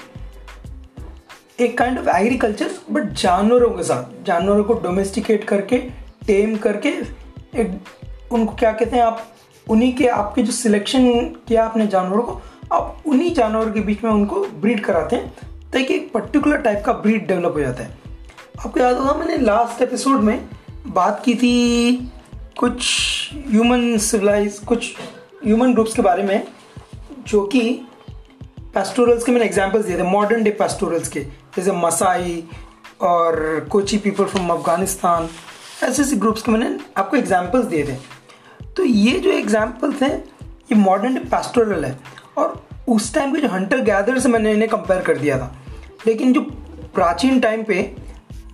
एक 1.60 1.76
काइंड 1.78 1.98
ऑफ़ 1.98 2.08
एग्रीकल्चर 2.08 2.70
बट 2.90 3.12
जानवरों 3.12 3.70
के 3.70 3.82
साथ। 3.82 4.24
जानवरों 4.26 4.64
को 4.64 4.74
डोमेस्टिकेट 4.74 5.44
करके 5.44 5.78
टेम 6.26 6.56
करके, 6.56 6.88
एक 7.54 8.32
उनको 8.32 8.54
क्या 8.54 8.72
कहते 8.72 8.96
हैं 8.96 9.02
आप, 9.02 9.26
उन्हीं 9.66 9.92
के 9.94 10.06
आपके 10.08 10.42
जो 10.42 10.52
सिलेक्शन 10.52 11.08
किया 11.48 11.64
आपने 11.64 11.86
जानवरों 11.86 12.22
को, 12.22 12.40
आप 12.72 13.02
उन्हीं 13.06 13.32
जानवरों 13.34 13.72
के 13.72 13.80
बीच 13.80 14.04
में 14.04 14.10
उनको 14.10 14.44
ब्रीड 14.60 14.84
कराते 14.84 15.16
हैं, 15.16 15.32
ताकि 15.72 15.94
एक 15.94 16.12
पर्टिकुलर 16.12 16.56
टाइप 16.56 16.82
का 16.86 16.92
ब्रीड 16.92 17.26
डेवलप 17.28 17.54
हो 17.54 17.60
जाता 17.60 17.82
है। 17.82 17.98
आपको 18.66 18.80
याद 18.80 18.96
होगा, 18.96 19.14
मैंने 19.14 19.36
लास्ट 19.38 19.82
एपिसोड 19.82 20.20
में 20.20 20.48
बात 20.86 21.22
की 21.24 21.34
थी 21.34 22.12
कुछ 22.58 22.84
ह्यूमन 23.48 23.96
सिविलाइज 23.98 24.58
कुछ 24.58 24.94
ह्यूमन 25.44 25.72
ग्रुप्स 25.72 25.94
के 25.94 26.02
बारे 26.02 26.22
में, 26.22 26.46
जो 27.26 27.42
कि 27.42 27.60
पेस्टोरल्स 28.74 29.24
के 29.24 29.32
मैंने 29.32 29.44
एग्जाम्पल्स 29.44 29.86
दिए 29.86 29.98
थे 29.98 30.02
मॉडर्न 30.02 30.42
डे 30.42 30.50
पेस्टोरल्स 30.50 31.08
के। 31.08 31.20
जैसे 31.56 31.72
मसाई 31.72 32.42
और 33.00 33.68
कोची 33.70 33.98
पीपल 33.98 34.24
फ्रॉम 34.24 34.50
अफ़गानिस्तान 34.50 35.28
ऐसे 35.82 36.02
ऐसे 36.02 36.16
ग्रुप्स 36.16 36.42
के 36.42 36.52
मैंने 36.52 36.78
आपको 36.96 37.16
एग्जाम्पल्स 37.16 37.66
दिए 37.66 37.86
थे 37.86 37.96
तो 38.76 38.84
ये 38.84 39.18
जो 39.18 39.30
एग्जाम्पल्स 39.30 40.02
हैं, 40.02 40.24
ये 40.42 40.74
मॉडर्न 40.74 41.18
पेस्टोरल 41.18 41.84
है। 41.84 41.98
और 42.38 42.66
उस 42.88 43.14
टाइम 43.14 43.34
के 43.34 43.40
जो 43.40 43.48
हंटर 43.48 43.80
गैदर 43.80 44.18
से 44.18 44.28
मैंने 44.28 44.52
इन्हें 44.52 44.68
कंपेयर 44.68 45.00
कर 45.02 45.18
दिया 45.18 45.38
था। 45.38 45.56
लेकिन 46.06 46.32
जो 46.32 46.40
प्राचीन 46.94 47.40
टाइम 47.40 47.62
पे, 47.62 47.96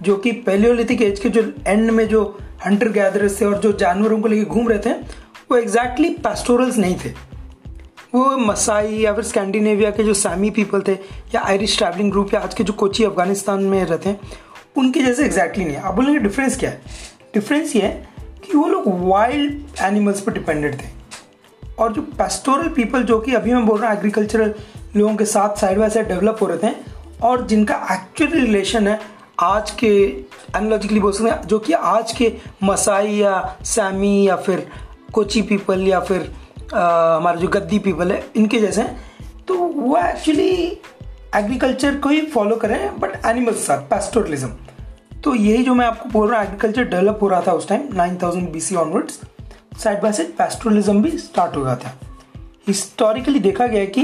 जो 0.02 0.16
कि 0.16 0.32
पहलियोलिथिक 0.32 1.02
एज 1.02 1.20
के 1.20 1.28
जो 1.28 1.42
एंड 1.66 1.90
में 1.90 2.08
जो 2.08 2.38
हंटर 2.66 2.88
गैदरर्स 2.88 3.40
थे 3.40 3.44
और 3.44 3.58
जो 3.58 3.72
जानवरों 3.72 4.20
को 4.20 4.28
लेके 4.28 4.44
घूम 4.44 4.68
रहे 4.68 4.78
थे, 4.78 4.92
वो 5.50 5.56
एग्जैक्टली 5.56 6.08
exactly 6.08 6.30
पेस्टोरल्स 6.30 6.76
नहीं 6.76 6.96
थे। 7.04 7.36
वो 8.16 8.37
मसाई 8.38 8.94
या 8.96 9.12
फिर 9.14 9.25
स्कैंडिनेविया 9.25 9.90
के 9.90 10.04
जो 10.04 10.12
सैमी 10.14 10.50
पीपल 10.50 10.82
थे 10.82 10.92
या 11.35 11.40
आयरिश 11.40 11.76
ट्रैवलिंग 11.78 12.11
ग्रुप 12.11 12.35
या 12.35 12.40
आज 12.40 12.54
के 12.54 12.64
जो 12.64 12.73
कोची 12.73 13.04
अफ़गानिस्तान 13.04 13.62
में 13.62 13.85
रहते 13.85 14.08
हैं, 14.08 14.20
उनके 14.76 15.00
जैसे 15.00 15.25
एग्जैक्टली 15.25 15.64
नहीं 15.64 15.76
है। 15.76 15.82
आप 15.82 15.94
बोलेंगे 15.94 16.18
डिफरेंस 16.20 16.58
क्या 16.58 16.70
है? 16.70 16.80
डिफरेंस 17.35 17.75
ये 17.76 17.82
है 17.82 18.08
कि 18.44 18.56
वो 18.56 18.66
लोग 18.66 18.85
वाइल्ड 19.08 19.80
एनिमल्स 19.80 20.20
पर 20.20 20.32
डिपेंडेंट 20.32 20.75
थे। 20.75 20.94
और 21.78 21.92
जो 21.92 22.02
पेस्टोरल 22.18 22.68
पीपल 22.68 23.02
जो 23.02 23.18
कि 23.20 23.35
अभी 23.35 23.54
मैं 23.54 23.64
बोल 23.66 23.80
रहा 23.80 23.90
हूँ 23.90 23.99
एग्रीकल्चरल 23.99 24.54
लोगों 24.96 25.14
के 25.16 25.25
साथ 25.25 25.61
साइड 25.61 25.78
बाय 25.78 25.90
साइड 25.90 26.08
डेवलप 26.08 26.38
हो 26.42 26.46
रहे 26.46 26.58
थे, 26.58 26.75
और 27.23 27.46
जिनका 27.46 27.75
एक्चुअल 27.92 28.30
रिलेशन 28.32 28.88
है 28.88 28.99
आज 29.40 29.70
के 29.70 29.94
एनोलॉजिकली 30.56 31.00
बोल 31.00 31.12
सकते 31.12 31.30
हैं, 31.30 31.40
जो 31.42 31.58
कि 31.58 31.73
आज 31.73 32.12
के 32.12 32.32
मसाई 32.62 33.14
या 33.14 33.56
सैमी 33.64 34.28
या 34.28 34.37
फिर 34.37 34.66
कोची 35.12 35.42
पीपल 35.42 35.87
या 35.88 36.00
फिर 36.00 36.32
हमारे 36.73 37.40
जो 37.40 37.49
गद्दी 37.49 37.78
पीपल 37.78 38.12
है, 38.12 38.23
इनके 38.37 38.61
जैसे 38.61 38.82
हैं। 38.82 39.44
तो 39.49 39.54
वो 39.54 39.96
एक्चुअली 39.99 40.50
एग्रीकल्चर 41.37 41.96
को 41.96 42.08
ही 42.08 42.20
फॉलो 42.26 42.56
करें 42.56 42.99
बट 43.00 43.25
एनिमल्स 43.26 43.66
साथ 43.66 43.82
पेस्टोरलिज्म 43.90 44.49
तो 45.25 45.35
यही 45.35 45.62
जो 45.64 45.75
मैं 45.75 45.87
आपको 45.87 46.08
बोल 46.08 46.28
रहा 46.28 46.38
हूँ 46.38 46.46
एग्रीकल्चर 46.46 46.85
डेवलप 46.85 47.18
हो 47.23 47.28
रहा 47.28 47.40
था 47.46 47.52
उस 47.52 47.68
time 47.68 47.88
nine 47.94 48.16
thousand 48.23 48.50
B 48.52 48.61
C 48.61 48.76
onwards 48.76 49.20
side 49.78 50.00
by 50.02 50.12
side 50.12 50.28
pastoralism 50.37 51.02
भी 51.02 51.11
स्टार्ट 51.18 51.56
हो 51.56 51.62
गया 51.64 51.76
था। 51.76 51.92
हिस्टोरिकली 52.68 53.38
देखा 53.40 53.66
गया 53.66 53.85
कि 53.87 54.02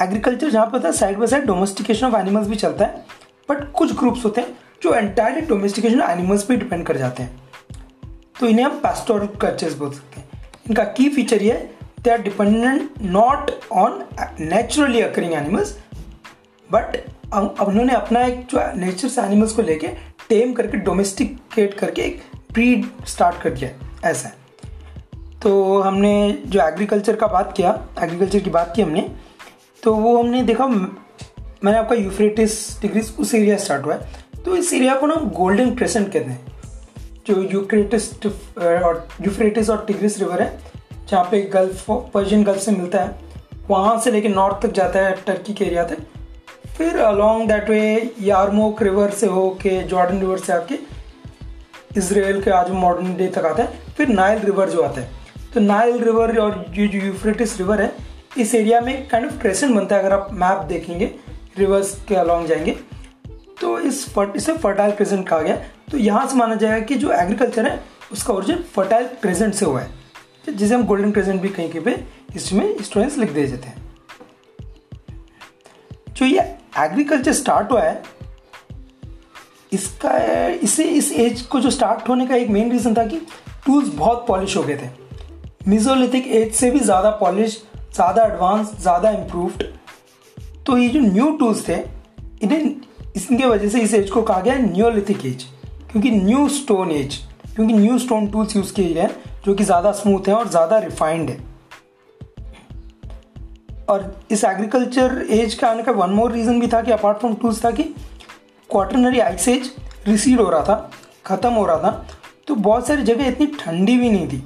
एग्रीकल्चर 0.00 0.50
जहाँ 0.50 0.66
पर 0.66 0.84
था 0.84 0.90
side 0.92 1.18
by 1.18 1.26
side 1.26 1.44
domestication 1.46 2.06
of 2.06 2.16
animals 2.16 2.48
भी 2.48 2.56
चलता 2.56 2.84
है 2.84 3.04
बट 3.48 3.70
कुछ 3.72 3.96
ग्रुप्स 3.98 4.24
होते 4.24 4.40
हैं 4.40 4.56
जो 4.82 4.94
एंटायरली 4.94 5.40
डोमेस्टिकेशन 5.46 6.00
एनिमल्स 6.02 6.44
पे 6.44 6.56
डिपेंड 6.56 6.86
कर 6.86 6.96
जाते 6.96 7.22
हैं। 7.22 7.40
तो 8.40 8.46
इन्हें 8.46 8.64
हम 8.64 8.78
पेस्टोरल 8.78 9.26
कल्चर्स 9.40 9.74
बोल 9.74 9.90
सकते 9.90 10.20
हैं। 10.20 10.31
इनका 10.66 10.84
की 10.96 11.08
फीचर 11.08 11.42
ये 11.42 11.52
they 12.02 12.10
are 12.10 12.22
dependent 12.22 12.90
not 13.02 13.50
on 13.72 14.02
naturally 14.40 15.00
occurring 15.00 15.32
animals 15.34 15.76
but 16.70 16.96
उन्होंने 17.34 17.94
अपना 17.94 18.24
एक 18.24 18.46
जो 18.46 18.60
नेचर 18.76 19.08
से 19.08 19.22
एनिमल्स 19.22 19.52
को 19.52 19.62
लेके 19.62 19.88
टेम 20.28 20.52
करके 20.52 20.78
डोमेस्टिकेट 20.80 21.74
करके 21.74 22.02
एक 22.02 22.22
ब्रीड 22.52 22.86
स्टार्ट 23.06 23.40
कर 23.42 23.50
दिया 23.50 24.08
ऐसा 24.10 24.28
है। 24.28 24.40
तो 25.42 25.80
हमने 25.80 26.14
जो 26.46 26.60
एग्रीकल्चर 26.60 27.16
का 27.16 27.26
बात 27.26 27.52
किया 27.56 27.70
एग्रीकल्चर 28.02 28.38
की 28.38 28.50
बात 28.50 28.72
की 28.76 28.82
हमने 28.82 29.08
तो 29.82 29.94
वो 29.94 30.16
हमने 30.18 30.42
देखा, 30.42 30.66
मैंने 30.66 31.76
आपका 31.78 31.94
यूफ्रेटिस 31.94 32.80
डिग्रीज 32.80 33.12
उस 33.18 33.34
एरिया 33.34 33.56
स्टार्ट 33.56 33.84
हुआ 33.86 33.94
है। 33.94 34.42
तो 34.44 34.56
इस 34.56 34.72
एरिया 34.72 34.94
को 34.96 35.06
ना 35.06 35.14
गोल्डन 35.36 35.74
क्रेसेंट 35.74 36.12
कहते 36.12 36.30
हैं। 36.30 36.51
जो 37.26 37.42
यूक्रेटिस 37.42 38.12
और 38.24 39.06
यूफ्रेटिस 39.20 39.70
और 39.70 39.84
टिग्रिस 39.86 40.18
रिवर 40.18 40.42
है, 40.42 40.58
जहाँ 41.08 41.24
पे 41.24 41.40
गल्फ 41.52 41.84
पर्शियन 41.90 42.42
गल्फ 42.44 42.58
से 42.58 42.72
मिलता 42.72 43.02
है, 43.02 43.14
वहाँ 43.68 43.98
से 44.00 44.10
लेके 44.10 44.28
नॉर्थ 44.28 44.62
तक 44.62 44.72
जाता 44.72 45.00
है 45.00 45.16
टर्की 45.26 45.54
के 45.54 45.64
एरिया 45.64 45.84
तक। 45.84 45.98
फिर 46.76 46.98
along 46.98 47.48
that 47.48 47.68
way, 47.70 48.12
Yarmouk 48.20 48.82
river 48.82 49.10
से 49.10 49.26
हो 49.26 49.48
के 49.62 49.82
जॉर्डन 49.82 50.20
रिवर 50.20 50.38
से 50.38 50.52
आके, 50.52 50.78
इसराइल 51.96 52.42
के 52.42 52.50
आज 52.50 52.70
मॉडर्न 52.72 53.14
डे 53.16 53.26
तक 53.28 53.44
आता 53.44 53.62
है। 53.62 53.94
फिर 53.96 54.08
नाइल 54.08 54.38
रिवर 54.40 54.70
जो 54.70 54.82
आता 54.82 55.00
है 55.00 55.10
तो 55.54 55.60
नाइल 55.60 56.02
रिवर 56.04 56.38
और 56.38 56.64
ये 56.76 56.86
जो 56.88 56.98
यूफ्रेटिस 56.98 57.58
रिवर 57.58 57.82
है, 57.82 57.92
इस 58.38 58.54
एरिया 58.54 58.80
में 58.80 59.08
काइंड 59.08 59.26
ऑफ़ 59.26 59.40
क्रेसेंट 59.40 59.74
बनता 59.74 59.96
है। 59.96 60.02
अगर 60.02 60.12
आप 60.12 60.28
मैप 60.32 60.64
देखेंगे 60.68 61.10
रिवर्स 61.58 61.94
के 62.08 62.14
अलॉन्ग 62.14 62.46
जाएँगे 62.48 62.76
तो 63.62 63.78
इस 63.80 64.08
फर्ट 64.12 64.36
इसे 64.36 64.52
फर्टाइल 64.58 64.92
क्रेसेंट 64.92 65.28
कहा 65.28 65.40
गया। 65.40 65.56
तो 65.90 65.98
यहाँ 65.98 66.26
से 66.28 66.36
माना 66.36 66.54
जाएगा 66.54 66.78
कि 66.86 66.94
जो 66.94 67.12
एग्रीकल्चर 67.12 67.66
है, 67.66 67.82
उसका 68.12 68.34
ओरिजिन 68.34 68.62
फर्टाइल 68.74 69.06
क्रेसेंट 69.22 69.54
से 69.54 69.64
हुआ 69.64 69.80
है। 69.80 70.00
जिसे 70.48 70.74
हम 70.74 70.84
गोल्डन 70.86 71.12
क्रेसेंट 71.12 71.40
भी 71.42 71.48
कहीं 71.48 71.70
कहीं 71.70 71.82
पे 71.82 72.04
इसमें 72.36 72.82
स्टूडेंट्स 72.82 73.18
लिख 73.18 73.32
दे 73.32 73.46
देते 73.46 73.68
हैं। 73.68 73.80
जो 76.10 76.26
ये 76.26 76.40
एग्रीकल्चर 76.80 77.32
स्टार्ट 77.32 77.70
हुआ 77.72 77.82
है, 77.82 78.02
इसका, 79.72 80.16
इसे, 80.54 80.84
इस 80.84 81.12
एज 81.12 81.40
को 81.42 81.60
जो 81.60 81.70
स्टार्ट 81.70 82.08
होने 82.08 82.26
का 82.26 82.36
एक 82.36 82.48
मेन 82.50 82.72
रीज़न 82.72 82.94
था 82.96 83.04
कि 83.06 83.18
टूल्स 83.66 83.88
बहुत 83.88 84.24
पॉलिश 84.28 84.56
हो 84.56 84.62
गए 84.62 84.76
थे। 84.76 84.88
मिजोलिथिक 85.68 86.26
एज 86.28 86.54
से 86.54 86.70
भी 86.70 86.80
ज़्यादा 86.80 87.10
पॉलिश 87.18 87.62
ज़्यादा 87.94 88.24
एडवांस 88.24 88.72
ज़्यादा 88.80 89.10
इम्प्रूव्ड 89.12 89.62
तो 90.66 90.76
ये 90.78 90.88
जो 90.88 91.00
न्यू 91.02 91.30
टूल्स 91.36 91.68
थे, 91.68 91.76
इन्हें 92.42 92.74
इसके 93.14 93.46
वजह 93.46 93.68
से 93.68 93.80
इस 93.80 93.94
एज 93.94 94.10
को 94.10 94.22
कहा 94.22 94.40
गया 94.40 94.56
न्योलिथिक 94.56 95.24
एज 95.26 95.44
क्योंकि 95.90 96.10
न्यू 96.10 96.48
स्टोन 96.50 96.90
एज 96.92 97.16
क्योंकि 97.54 97.72
न्यू 97.74 97.98
स्टोन 97.98 98.26
टूल्स 98.30 98.56
यूज़ 98.56 98.72
किए 98.74 98.92
गए 98.94 99.08
जो 99.44 99.54
कि 99.54 99.64
ज़्यादा 99.64 99.92
स्मूथ 99.92 100.28
हैं 100.28 100.34
और 100.34 100.48
ज़्यादा 100.48 100.78
रिफाइंड 100.78 101.30
है। 101.30 101.38
और 103.88 104.14
इस 104.30 104.44
एग्रीकल्चर 104.44 105.26
एज 105.30 105.54
का 105.54 105.68
आने 105.68 105.82
का 105.82 105.92
वन 105.92 106.10
मोर 106.10 106.32
रीज़न 106.32 106.60
भी 106.60 106.68
था 106.68 106.80
कि 106.82 106.92
अपार्ट 106.92 107.18
फ्रॉम 107.18 107.34
टूल्स 107.34 107.64
था 107.64 107.70
कि 107.70 107.82
क्वार्टरनरी 108.70 109.18
आइस 109.20 109.48
एज 109.48 109.70
रिसीड 110.06 110.40
हो 110.40 110.48
रहा 110.50 110.62
था, 110.62 110.90
ख़त्म 111.26 111.50
हो 111.50 111.66
रहा 111.66 111.78
था 111.78 112.06
तो 112.48 112.54
बहुत 112.56 112.86
सारी 112.86 113.02
जगह 113.02 113.26
इतनी 113.26 113.46
ठंडी 113.58 113.96
भी 113.98 114.10
नहीं 114.10 114.28
थी 114.28 114.42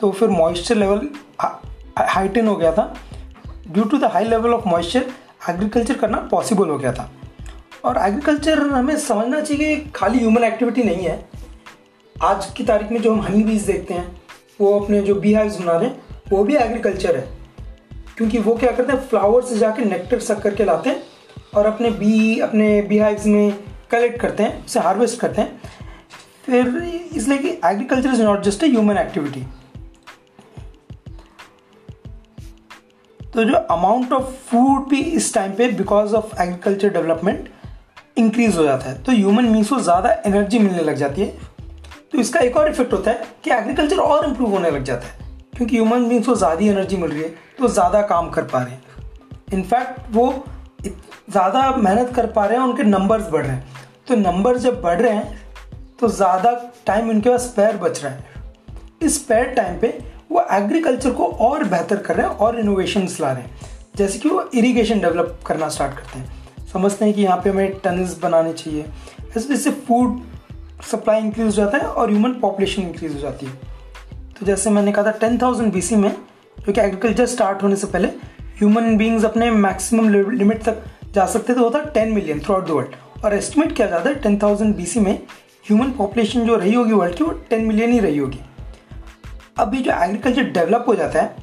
तो 0.00 0.10
फिर 0.10 0.28
मॉइस्चर 0.30 0.76
लेवल 0.76 1.08
हाइटन 1.98 2.46
हो 2.46 2.56
गया 2.56 2.72
था। 2.72 2.94
Due 3.68 3.84
to 3.84 3.98
the 3.98 4.10
high 4.12 4.24
level 4.24 4.54
of 4.54 4.68
moisture 4.68 5.06
agriculture 5.50 5.98
करना 5.98 6.18
पॉसिबल 6.30 6.68
हो 6.68 6.78
गया 6.78 6.92
था। 6.92 7.10
और 7.84 7.98
एग्रीकल्चर 7.98 8.60
हमें 8.60 8.96
समझना 8.98 9.40
चाहिए 9.40 9.76
कि 9.76 9.90
खाली 9.90 10.18
ह्यूमन 10.18 10.44
एक्टिविटी 10.44 10.82
नहीं 10.82 11.04
है। 11.04 11.18
आज 12.16 12.46
की 12.56 12.64
तारीख 12.64 12.90
में 12.92 13.00
जो 13.02 13.12
हम 13.14 13.20
हनी 13.22 13.42
बीज 13.44 13.62
देखते 13.62 13.94
हैं, 13.94 14.20
वो 14.60 14.78
अपने 14.80 15.00
जो 15.02 15.14
बी 15.14 15.32
हाइव्स 15.34 15.58
बना 15.60 15.76
रहे 15.76 15.88
हैं, 15.88 16.02
वो 16.30 16.42
भी 16.44 16.56
एग्रीकल्चर 16.56 17.16
है। 17.16 17.28
क्योंकि 18.16 18.38
वो 18.38 18.54
क्या 18.54 18.70
करते 18.70 18.92
हैं 18.92 19.06
फ्लावर 19.08 19.42
से 19.42 19.58
जाके 19.58 19.84
नेक्टर 19.84 20.18
सक 20.20 20.42
करके 20.42 20.64
लाते 20.64 20.90
हैं 20.90 21.02
और 21.56 21.66
अपने 21.66 21.90
बी 21.90 22.38
अपने 22.40 22.80
बी 22.82 22.98
हाइव्स 22.98 23.26
में 23.26 23.52
कलेक्ट 23.90 24.20
करते 24.20 24.42
हैं, 24.42 24.64
उसे 24.64 24.80
हार्वेस्ट 24.80 25.20
करते 25.20 25.40
हैं। 25.40 25.60
फिर 26.46 26.66
इसलिए 27.16 27.38
कि 27.38 27.48
agriculture 27.48 28.12
is 28.12 28.22
not 28.22 28.42
just 28.42 28.62
a 28.64 28.68
human 28.68 28.98
activity 28.98 29.46
तो 33.20 33.44
जो 33.44 33.54
अमाउंट 33.54 34.12
ऑफ़ 34.12 34.30
फ़ूड 34.48 34.88
भी 34.88 35.00
इस 35.00 35.32
टाइम 35.34 35.52
पे 35.52 35.68
because 35.72 36.14
of 36.14 36.40
agriculture 36.42 36.88
development 36.92 37.48
increase 38.16 38.56
हो 38.56 38.64
जाता 38.64 38.90
है। 38.90 39.02
तो 39.02 39.12
ह्यूमन 39.12 39.44
मीन्स 39.46 39.68
को 39.70 39.78
ज़्यादा 39.80 40.10
एनर्जी 40.26 40.58
मिलने 40.58 40.82
लग 40.82 40.96
जाती 40.96 41.20
है। 41.20 41.48
तो 42.12 42.18
इसका 42.18 42.40
एक 42.40 42.56
और 42.56 42.68
इफ़ेक्ट 42.68 42.92
होता 42.92 43.10
है 43.10 43.22
कि 43.44 43.50
एग्रीकल्चर 43.52 43.98
और 43.98 44.24
इम्प्रूव 44.26 44.50
होने 44.50 44.70
लग 44.70 44.84
जाता 44.84 45.06
है। 45.06 45.28
क्योंकि 45.56 45.76
ह्यूमन 45.76 46.08
बींग्स 46.08 46.26
को 46.26 46.34
ज़्यादा 46.36 46.64
एनर्जी 46.66 46.96
मिल 46.96 47.10
रही 47.10 47.22
है 47.22 47.34
तो 47.58 47.68
ज़्यादा 47.68 48.00
काम 48.04 48.30
कर 48.30 48.42
पा 48.44 48.62
रहे 48.62 48.72
हैं। 48.72 48.82
इनफैक्ट 49.52 50.00
वो 50.12 50.32
ज़्यादा 50.82 51.70
मेहनत 51.72 52.12
कर 52.16 52.26
पा 52.28 52.44
रहे 52.46 52.58
हैं 52.58 52.64
उनके 52.64 52.82
नंबर्स 52.82 53.28
बढ़ 53.30 53.44
रहे 53.44 53.52
हैं। 53.52 53.86
तो 54.08 54.16
नंबर 54.16 54.56
जब 54.58 54.80
बढ़ 54.82 55.00
रहे 55.00 55.12
हैं 55.12 55.40
तो 56.00 56.08
ज़्यादा 56.08 56.52
टाइम 56.86 57.10
उनके 57.10 57.30
पास 57.30 57.40
स्पेयर 57.42 57.76
बच 57.76 58.02
रहा 58.04 58.12
है। 58.12 58.24
इस 59.02 59.22
स्पेयर 59.22 59.54
टाइम 59.54 59.78
पे 59.78 59.98
वो 60.30 60.46
एग्रीकल्चर 60.52 61.10
को 61.10 61.24
और 61.24 61.64
बेहतर 61.64 61.96
कर 61.98 62.16
रहे 62.16 62.26
हैं 62.26 62.36
और 62.36 62.58
इनोवेशन 62.60 63.08
ला 63.20 63.32
रहे 63.32 63.42
हैं। 63.42 63.68
जैसे 63.96 64.18
कि 64.18 64.28
वो 64.28 64.48
इरीगेशन 64.54 65.00
डेवलप 65.00 65.38
करना 65.46 65.68
स्टार्ट 65.68 65.94
करते 65.94 66.18
हैं। 66.18 66.39
समझते 66.72 67.04
हैं 67.04 67.14
कि 67.14 67.22
यहाँ 67.22 67.36
पे 67.44 67.50
हमें 67.50 67.78
टनल्स 67.84 68.18
बनाने 68.20 68.52
चाहिए। 68.52 68.84
ऐसे 69.36 69.54
इससे 69.54 69.70
फ़ूड 69.70 70.20
सप्लाई 70.90 71.20
इंक्रीज 71.20 71.46
हो 71.46 71.52
जाता 71.52 71.78
है 71.78 71.84
और 71.84 72.10
ह्यूमन 72.10 72.32
पॉपुलेशन 72.40 72.82
इंक्रीज 72.82 73.14
हो 73.14 73.20
जाती 73.20 73.46
है। 73.46 73.52
तो 74.38 74.46
जैसे 74.46 74.70
मैंने 74.70 74.92
कहा 74.92 75.04
था 75.04 75.10
टेन 75.18 75.38
थाउज़ेंड 75.38 75.72
बी 75.72 75.96
में, 75.96 76.10
जो 76.58 76.72
कि 76.72 76.80
एग्रीकल्चर 76.80 77.26
स्टार्ट 77.26 77.62
होने 77.62 77.76
से 77.76 77.86
पहले 77.86 78.08
ह्यूमन 78.58 78.96
बींग्स 78.96 79.24
अपने 79.24 79.50
मैक्सिमम 79.50 80.08
लिमिट 80.30 80.62
तक 80.62 80.82
जा 81.14 81.26
सकते 81.26 81.54
थे, 81.54 81.58
वो 81.58 81.70
था 81.70 81.82
ten 81.84 82.12
million 82.12 82.40
throughout 82.54 82.66
the 82.66 82.70
world 82.70 83.24
और 83.24 83.34
एस्टिमेट 83.34 83.76
किया 83.76 83.86
जाता 83.88 84.08
है 84.08 84.14
टेन 84.16 84.38
थाउज़ेंड 84.38 84.74
बी 84.76 85.00
में 85.00 85.12
ह्यूमन 85.66 85.90
पॉपुलेशन 85.92 86.46
जो 86.46 86.56
रही 86.56 86.74
होगी 86.74 86.92
वर्ल्ड 86.92 87.16
की, 87.16 87.24
वो 87.24 87.30
टेन 87.50 87.66
मिलियन 87.66 87.92
ही 87.92 87.98
रही 88.00 88.18
होगी। 88.18 88.40
अभी 89.58 89.78
जो 89.78 89.92
एग्रीकल्चर 89.94 90.50
डेवलप 90.52 90.84
हो 90.88 90.94
जाता 90.94 91.22
है 91.22 91.39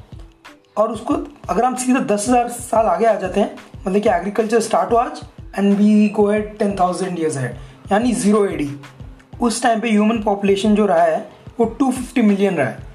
और 0.78 0.92
उसको 0.92 1.14
अगर 1.50 1.64
हम 1.64 1.74
सीधे 1.76 2.00
दस 2.14 2.28
हज़ार 2.28 2.48
साल 2.50 2.86
आगे 2.86 3.06
आ 3.06 3.14
जाते 3.14 3.40
हैं 3.40 3.56
मतलब 3.86 4.00
कि 4.02 4.08
एग्रीकल्चर 4.08 4.60
स्टार्ट 4.60 4.92
हो 4.92 4.96
आज 4.96 5.20
and 5.58 5.72
we 5.76 6.08
go 6.16 6.30
at 6.32 6.56
ten 6.58 6.74
thousand 6.80 7.18
years 7.18 7.36
है 7.36 7.56
यानी 7.92 8.12
ज़ीरो 8.14 8.44
एडी 8.46 8.70
उस 9.40 9.62
टाइम 9.62 9.80
पे 9.80 9.90
ह्यूमन 9.90 10.22
पॉपुलेशन 10.22 10.74
जो 10.74 10.86
रहा 10.86 11.02
है, 11.02 11.18
वो 11.58 11.64
टू 11.78 11.90
फिफ्टी 11.92 12.22
मिलियन 12.22 12.54
रहा 12.54 12.66
है. 12.66 12.86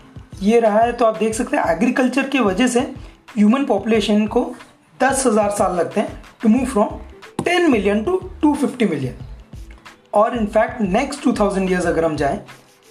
ये 0.41 0.59
रहा 0.59 0.79
है 0.79 0.91
तो 0.93 1.05
आप 1.05 1.17
देख 1.17 1.33
सकते 1.33 1.57
हैं 1.57 1.63
एग्रीकल्चर 1.71 2.27
की 2.29 2.39
वजह 2.39 2.67
से 2.67 2.79
ह्यूमन 3.37 3.65
पॉपुलेशन 3.65 4.25
को 4.27 4.43
दस 4.99 5.25
हज़ार 5.27 5.49
साल 5.51 5.75
लगते 5.75 6.01
हैं 6.01 6.21
to 6.41 6.49
move 6.49 6.65
from 6.65 6.89
ten 7.45 7.69
million 7.71 8.03
to 8.03 8.17
two 8.41 8.53
fifty 8.55 8.85
million 8.85 9.15
और 10.13 10.37
in fact 10.37 10.81
next 10.81 11.23
two 11.23 11.33
thousand 11.39 11.69
years 11.69 11.85
अगर 11.85 12.05
हम 12.05 12.15
जाएँ, 12.15 12.39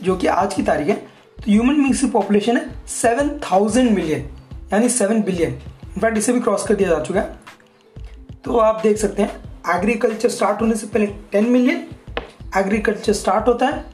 जो 0.01 0.17
कि 0.17 0.27
आज 0.29 0.55
की 0.55 0.63
तारीख 0.63 0.89
है 0.89 0.95
तो 0.95 1.51
ह्यूमन 1.51 1.83
बींग्स 1.83 2.01
की 2.01 2.07
पॉपुलेशन 2.11 2.57
है 2.57 2.65
सेवन 2.91 3.29
थाउज़ेंड 3.51 3.91
मिलियन 3.91 4.29
यानी 4.73 4.89
सेवन 4.89 5.23
बिलियन 5.23 5.51
इनफैक्ट 5.51 6.19
इसे 6.19 6.33
भी 6.33 6.41
क्रॉस 6.41 6.67
कर 6.67 6.75
दिया 6.75 6.89
जा 6.89 6.99
चुका 7.01 7.21
है। 7.21 7.41
तो 8.45 8.57
आप 8.59 8.81
देख 8.83 8.97
सकते 8.99 9.23
हैं 9.23 9.77
एग्रीकल्चर 9.77 10.29
स्टार्ट 10.29 10.61
होने 10.61 10.77
से 10.77 10.87
पहले 10.87 11.07
टेन 11.33 11.49
मिलियन 11.51 11.87
एग्रीकल्चर 12.57 13.13
स्टार्ट 13.13 13.49
होता 13.49 13.67
है, 13.67 13.85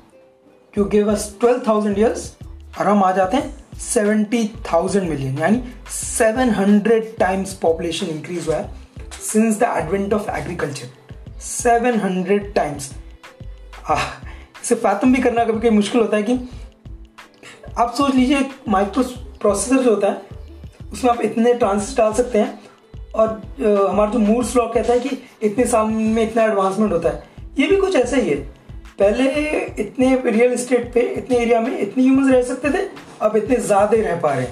जो 0.74 0.84
give 0.84 1.10
us 1.12 1.34
twelve 1.40 1.62
thousand 1.68 1.98
years 1.98 2.32
और 2.78 2.86
हम 2.86 3.02
आ 3.04 3.10
जाते 3.12 3.36
हैं 3.36 3.78
सेवेंटी 3.78 4.46
थाउज़ेंड 4.72 5.08
मिलियन 5.08 5.38
यानी 5.38 5.62
seven 5.90 6.50
hundred 6.50 7.14
times 7.18 7.52
population 7.62 8.06
increase 8.06 8.46
हुआ 8.48 8.56
है 8.56 9.10
since 9.22 9.58
the 9.58 9.74
advent 9.76 10.14
of 10.14 10.30
agriculture 10.30 11.38
seven 11.40 12.00
hundred 12.00 12.52
times 12.54 12.90
इसे 13.90 14.74
फैथम 14.74 15.12
भी 15.14 15.22
करना 15.22 15.44
कभी 15.44 15.58
कभी 15.58 15.70
मुश्किल 15.70 16.00
होता 16.00 16.16
है 16.16 16.22
कि 16.22 16.38
आप 17.78 17.94
सोच 17.94 18.14
लीजिए 18.14 18.48
माइक्रो 18.68 19.02
प्रोसेसर 19.40 19.82
जो 19.82 19.90
होता 19.90 20.08
है 20.08 20.36
उसमें 20.92 21.10
आप 21.10 21.20
इतने 21.22 21.54
ट्रांसिस्ट 21.54 21.96
डाल 21.98 22.12
सकते 22.12 22.38
हैं। 22.38 22.58
और 23.14 23.28
हमारा 23.88 24.10
जो 24.10 24.18
मूड 24.18 24.44
स्लॉ 24.44 24.66
कहता 24.68 24.92
है 24.92 25.00
कि 25.00 25.18
इतने 25.42 25.64
साल 25.66 25.86
में 25.86 26.22
इतना 26.22 26.44
एडवांसमेंट 26.44 26.92
होता 26.92 27.08
है। 27.08 27.22
ये 27.58 27.66
भी 27.66 27.76
कुछ 27.76 27.96
ऐसा 27.96 28.16
ही 28.16 28.28
है। 28.30 28.36
पहले 28.98 29.24
इतने 29.80 30.14
रियल 30.24 30.52
इस्टेट 30.52 30.92
पे, 30.94 31.00
इतने 31.00 31.36
एरिया 31.36 31.60
में 31.60 31.78
इतने 31.78 32.02
ह्यूमन 32.04 32.30
रह 32.30 32.42
सकते 32.44 32.70
थे, 32.70 32.86
अब 33.22 33.36
इतने 33.36 33.56
ज़्यादा 33.56 34.02
रह 34.02 34.20
पा 34.20 34.32
रहे 34.34 34.46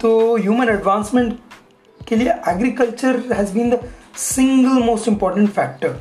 तो 0.00 0.36
ह्यूमन 0.36 0.68
एडवांसमेंट 0.68 1.38
के 2.00 2.16
लिए 2.16 2.32
agriculture 2.48 3.22
has 3.32 3.52
been 3.54 3.70
the 3.70 3.80
single 4.16 4.82
most 4.84 5.08
important 5.08 5.50
factor 5.50 5.96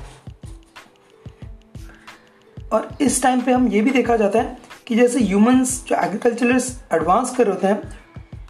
और 2.72 2.90
इस 3.02 3.22
टाइम 3.24 3.42
पे 3.42 3.52
हम 3.52 3.68
ये 3.68 3.82
भी 3.82 3.92
देखा 3.92 4.18
जाता 4.18 4.40
है 4.40 4.58
कि 4.88 4.96
जैसे 4.96 5.20
ह्यूमंस 5.20 5.84
जो 5.88 5.96
एग्रीकल्चरिस्ट 5.96 6.94
एडवांस 6.94 7.36
कर 7.38 7.48
होते 7.50 7.68
हैं 7.68 7.82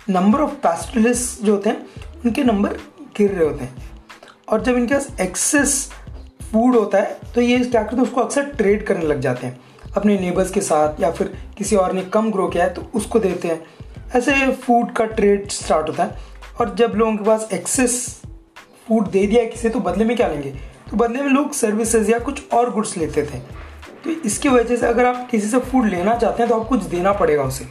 नंबर 0.09 0.39
ऑफ़ 0.39 0.51
पैस्टलिस्ट 0.63 1.41
जो 1.43 1.53
होते 1.53 1.69
हैं, 1.69 1.85
उनके 2.25 2.43
नंबर 2.43 2.73
गिर 3.17 3.31
रहे 3.31 3.47
होते 3.47 3.63
हैं। 3.63 3.91
और 4.49 4.61
जब 4.63 4.77
इनके 4.77 4.93
पास 4.93 5.07
एक्सेस 5.21 5.89
फ़ूड 6.51 6.75
होता 6.75 6.97
है 6.97 7.19
तो 7.35 7.41
ये 7.41 7.57
क्या 7.59 7.81
करते 7.83 7.95
हैं 7.95 8.03
उसको 8.03 8.21
अक्सर 8.21 8.45
ट्रेड 8.47 8.85
करने 8.85 9.05
लग 9.05 9.19
जाते 9.19 9.47
हैं। 9.47 9.59
अपने 9.97 10.17
नेबर्स 10.19 10.51
के 10.51 10.61
साथ 10.61 11.01
या 11.01 11.11
फिर 11.11 11.33
किसी 11.57 11.75
और 11.75 11.93
ने 11.93 12.01
कम 12.03 12.31
ग्रो 12.31 12.47
किया 12.47 12.63
है 12.63 12.73
तो 12.73 12.81
उसको 12.95 13.19
देते 13.19 13.47
हैं। 13.47 13.65
ऐसे 14.15 14.51
फ़ूड 14.51 14.91
का 14.91 15.05
ट्रेड 15.05 15.49
स्टार्ट 15.49 15.89
होता 15.89 16.03
है। 16.03 16.15
और 16.59 16.73
जब 16.75 16.93
लोगों 16.95 17.15
के 17.17 17.23
पास 17.23 17.47
एक्सेस 17.53 18.21
फ़ूड 18.87 19.09
दे 19.09 19.25
दिया 19.27 19.43
किसी 19.45 19.69
तो 19.69 19.79
बदले 19.79 20.05
में 20.05 20.15
क्या 20.17 20.27
लेंगे? 20.27 20.49
तो 20.91 20.97
बदले 20.97 21.21
में 21.21 21.29
लोग 21.29 21.51
सर्विसेज़ 21.51 22.11
या 22.11 22.19
कुछ 22.19 22.41
और 22.53 22.71
गुड्स 22.73 22.97
लेते 22.97 23.23
थे। 23.23 23.39
तो 24.03 24.09
इसकी 24.09 24.49
वजह 24.49 24.75
से 24.75 24.87
अगर 24.87 25.05
आप 25.05 25.27
किसी 25.31 25.47
से 25.47 25.59
फ़ूड 25.59 25.85
लेना 25.85 26.15
चाहते 26.15 26.43
हैं 26.43 26.49
तो 26.51 26.59
आप 26.59 26.67
कुछ 26.67 26.83
देना 26.83 27.11
पड़ेगा 27.11 27.43
उसे। 27.43 27.65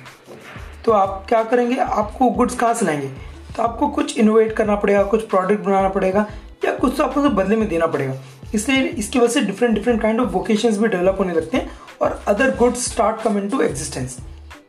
तो 0.86 0.92
आप 0.92 1.24
क्या 1.28 1.42
करेंगे? 1.42 1.76
आपको 1.76 2.28
गुड्स 2.30 2.54
कहाँ 2.54 2.74
से 2.74 2.86
लाएँगे? 2.86 3.08
तो 3.56 3.62
आपको 3.62 3.88
कुछ 3.88 4.18
इनोवेट 4.18 4.52
करना 4.52 4.74
पड़ेगा, 4.76 5.02
कुछ 5.02 5.26
प्रोडक्ट 5.28 5.64
बनाना 5.64 5.88
पड़ेगा, 5.88 6.26
या 6.64 6.72
कुछ 6.72 6.96
तो 6.96 7.04
आपको 7.04 7.22
बदले 7.22 7.56
में 7.56 7.68
देना 7.68 7.86
पड़ेगा। 7.86 8.14
इसलिए 8.54 8.82
इसकी 8.82 9.18
वजह 9.18 9.32
से 9.32 9.40
different 9.40 9.74
different 9.74 10.00
kind 10.02 10.20
of 10.20 10.28
vocation 10.28 10.76
भी 10.76 10.88
डेवलप 10.88 11.16
होने 11.18 11.34
लगते 11.34 11.56
हैं 11.56 11.70
और 12.02 12.20
other 12.28 12.56
goods 12.56 12.84
start 12.90 13.22
come 13.22 13.38
into 13.48 13.60
existence 13.60 14.16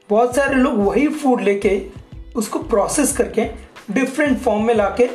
बहुत 0.09 0.35
सारे 0.35 0.55
लोग 0.55 0.77
वही 0.77 1.07
फ़ूड 1.07 1.41
लेके, 1.41 1.81
उसको 2.35 2.59
प्रोसेस 2.59 3.15
करके 3.17 3.45
डिफरेंट 3.91 4.37
फॉर्म 4.39 4.63
में 4.63 4.73
लाके, 4.75 5.09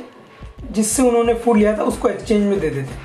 जिससे 0.70 1.02
उन्होंने 1.02 1.34
फ़ूड 1.34 1.56
लिया 1.56 1.76
था, 1.78 1.82
उसको 1.82 2.08
एक्सचेंज 2.08 2.44
में 2.44 2.58
दे 2.60 2.68
देते 2.70 2.80
हैं। 2.82 3.00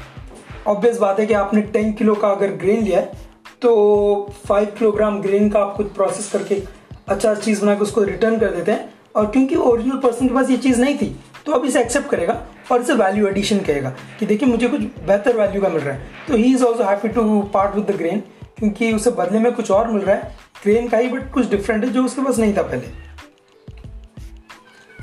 ऑब्वियस 0.67 0.97
बात 0.97 1.19
है 1.19 1.25
कि 1.25 1.33
आपने 1.33 1.61
टेन 1.63 1.93
किलो 1.93 2.15
का 2.15 2.29
अगर 2.29 2.51
ग्रेन 2.55 2.83
लिया 2.83 2.99
है 2.99 3.25
तो 3.61 4.33
फाइव 4.47 4.65
किलोग्राम 4.79 5.21
ग्रेन 5.21 5.49
का 5.49 5.59
आप 5.59 5.75
कुछ 5.77 5.91
प्रोसेस 5.91 6.31
करके 6.31 6.63
अच्छा 7.07 7.33
चीज़ 7.35 7.61
बना 7.61 7.75
के 7.75 7.81
उसको 7.81 8.03
रिटर्न 8.03 8.39
कर 8.39 8.51
देते 8.51 8.71
हैं। 8.71 8.93
और 9.15 9.25
क्योंकि 9.31 9.55
ओरिजिनल 9.55 9.97
पर्सन 9.97 10.27
के 10.27 10.33
पास 10.33 10.49
ये 10.49 10.57
चीज़ 10.57 10.81
नहीं 10.81 10.97
थी 10.97 11.15
तो 11.45 11.51
अब 11.51 11.65
इसे 11.65 11.81
एक्सेप्ट 11.81 12.09
करेगा 12.09 12.41
और 12.71 12.81
इसे 12.81 12.93
वैल्यू 12.93 13.27
एडिशन 13.27 13.59
कहेगा 13.59 13.89
कि 14.19 14.25
देखिए 14.25 14.49
मुझे 14.49 14.67
कुछ 14.67 14.81
बेहतर 14.81 15.37
वैल्यू 15.37 15.61
का 15.61 15.69
मिल 15.69 15.81
रहा 15.81 15.95
है। 15.95 16.07
तो 16.27 16.35
he 16.35 16.53
is 16.53 16.63
also 16.63 16.83
happy 16.83 17.07
to 17.09 17.41
part 17.53 17.75
with 17.75 17.85
the 17.85 17.95
grain 17.97 18.19
क्योंकि 18.57 18.91
उसे 18.93 19.11
बदले 19.11 19.39
में 19.39 19.51
कुछ 19.51 19.71
और 19.71 19.87
मिल 19.87 20.01
रहा 20.01 20.15
है। 20.15 20.35
ग्रेन 20.63 20.87
का 20.87 20.97
ही 20.97 21.07
बट 21.09 21.31
कुछ 21.33 21.49
डिफरेंट 21.49 21.83
है 21.83 21.89
जो 21.89 22.03
उसके 22.05 22.21
पास 22.21 22.37
नहीं 22.39 22.53
था 22.57 22.61
पहले। 22.63 22.87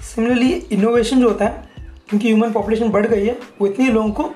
सिमिलरली 0.04 0.52
इनोवेशन 0.73 1.20
जो 1.20 1.28
होता 1.28 1.44
है, 1.44 1.68
क्योंकि 2.08 2.28
ह्यूमन 2.28 2.52
पॉपुलेशन 2.52 2.88
बढ़ 2.88 3.06
गई 3.06 3.26
है, 3.26 3.38
वो 3.61 3.66
इतने 3.66 3.88
लोगों 3.88 4.11
को 4.11 4.30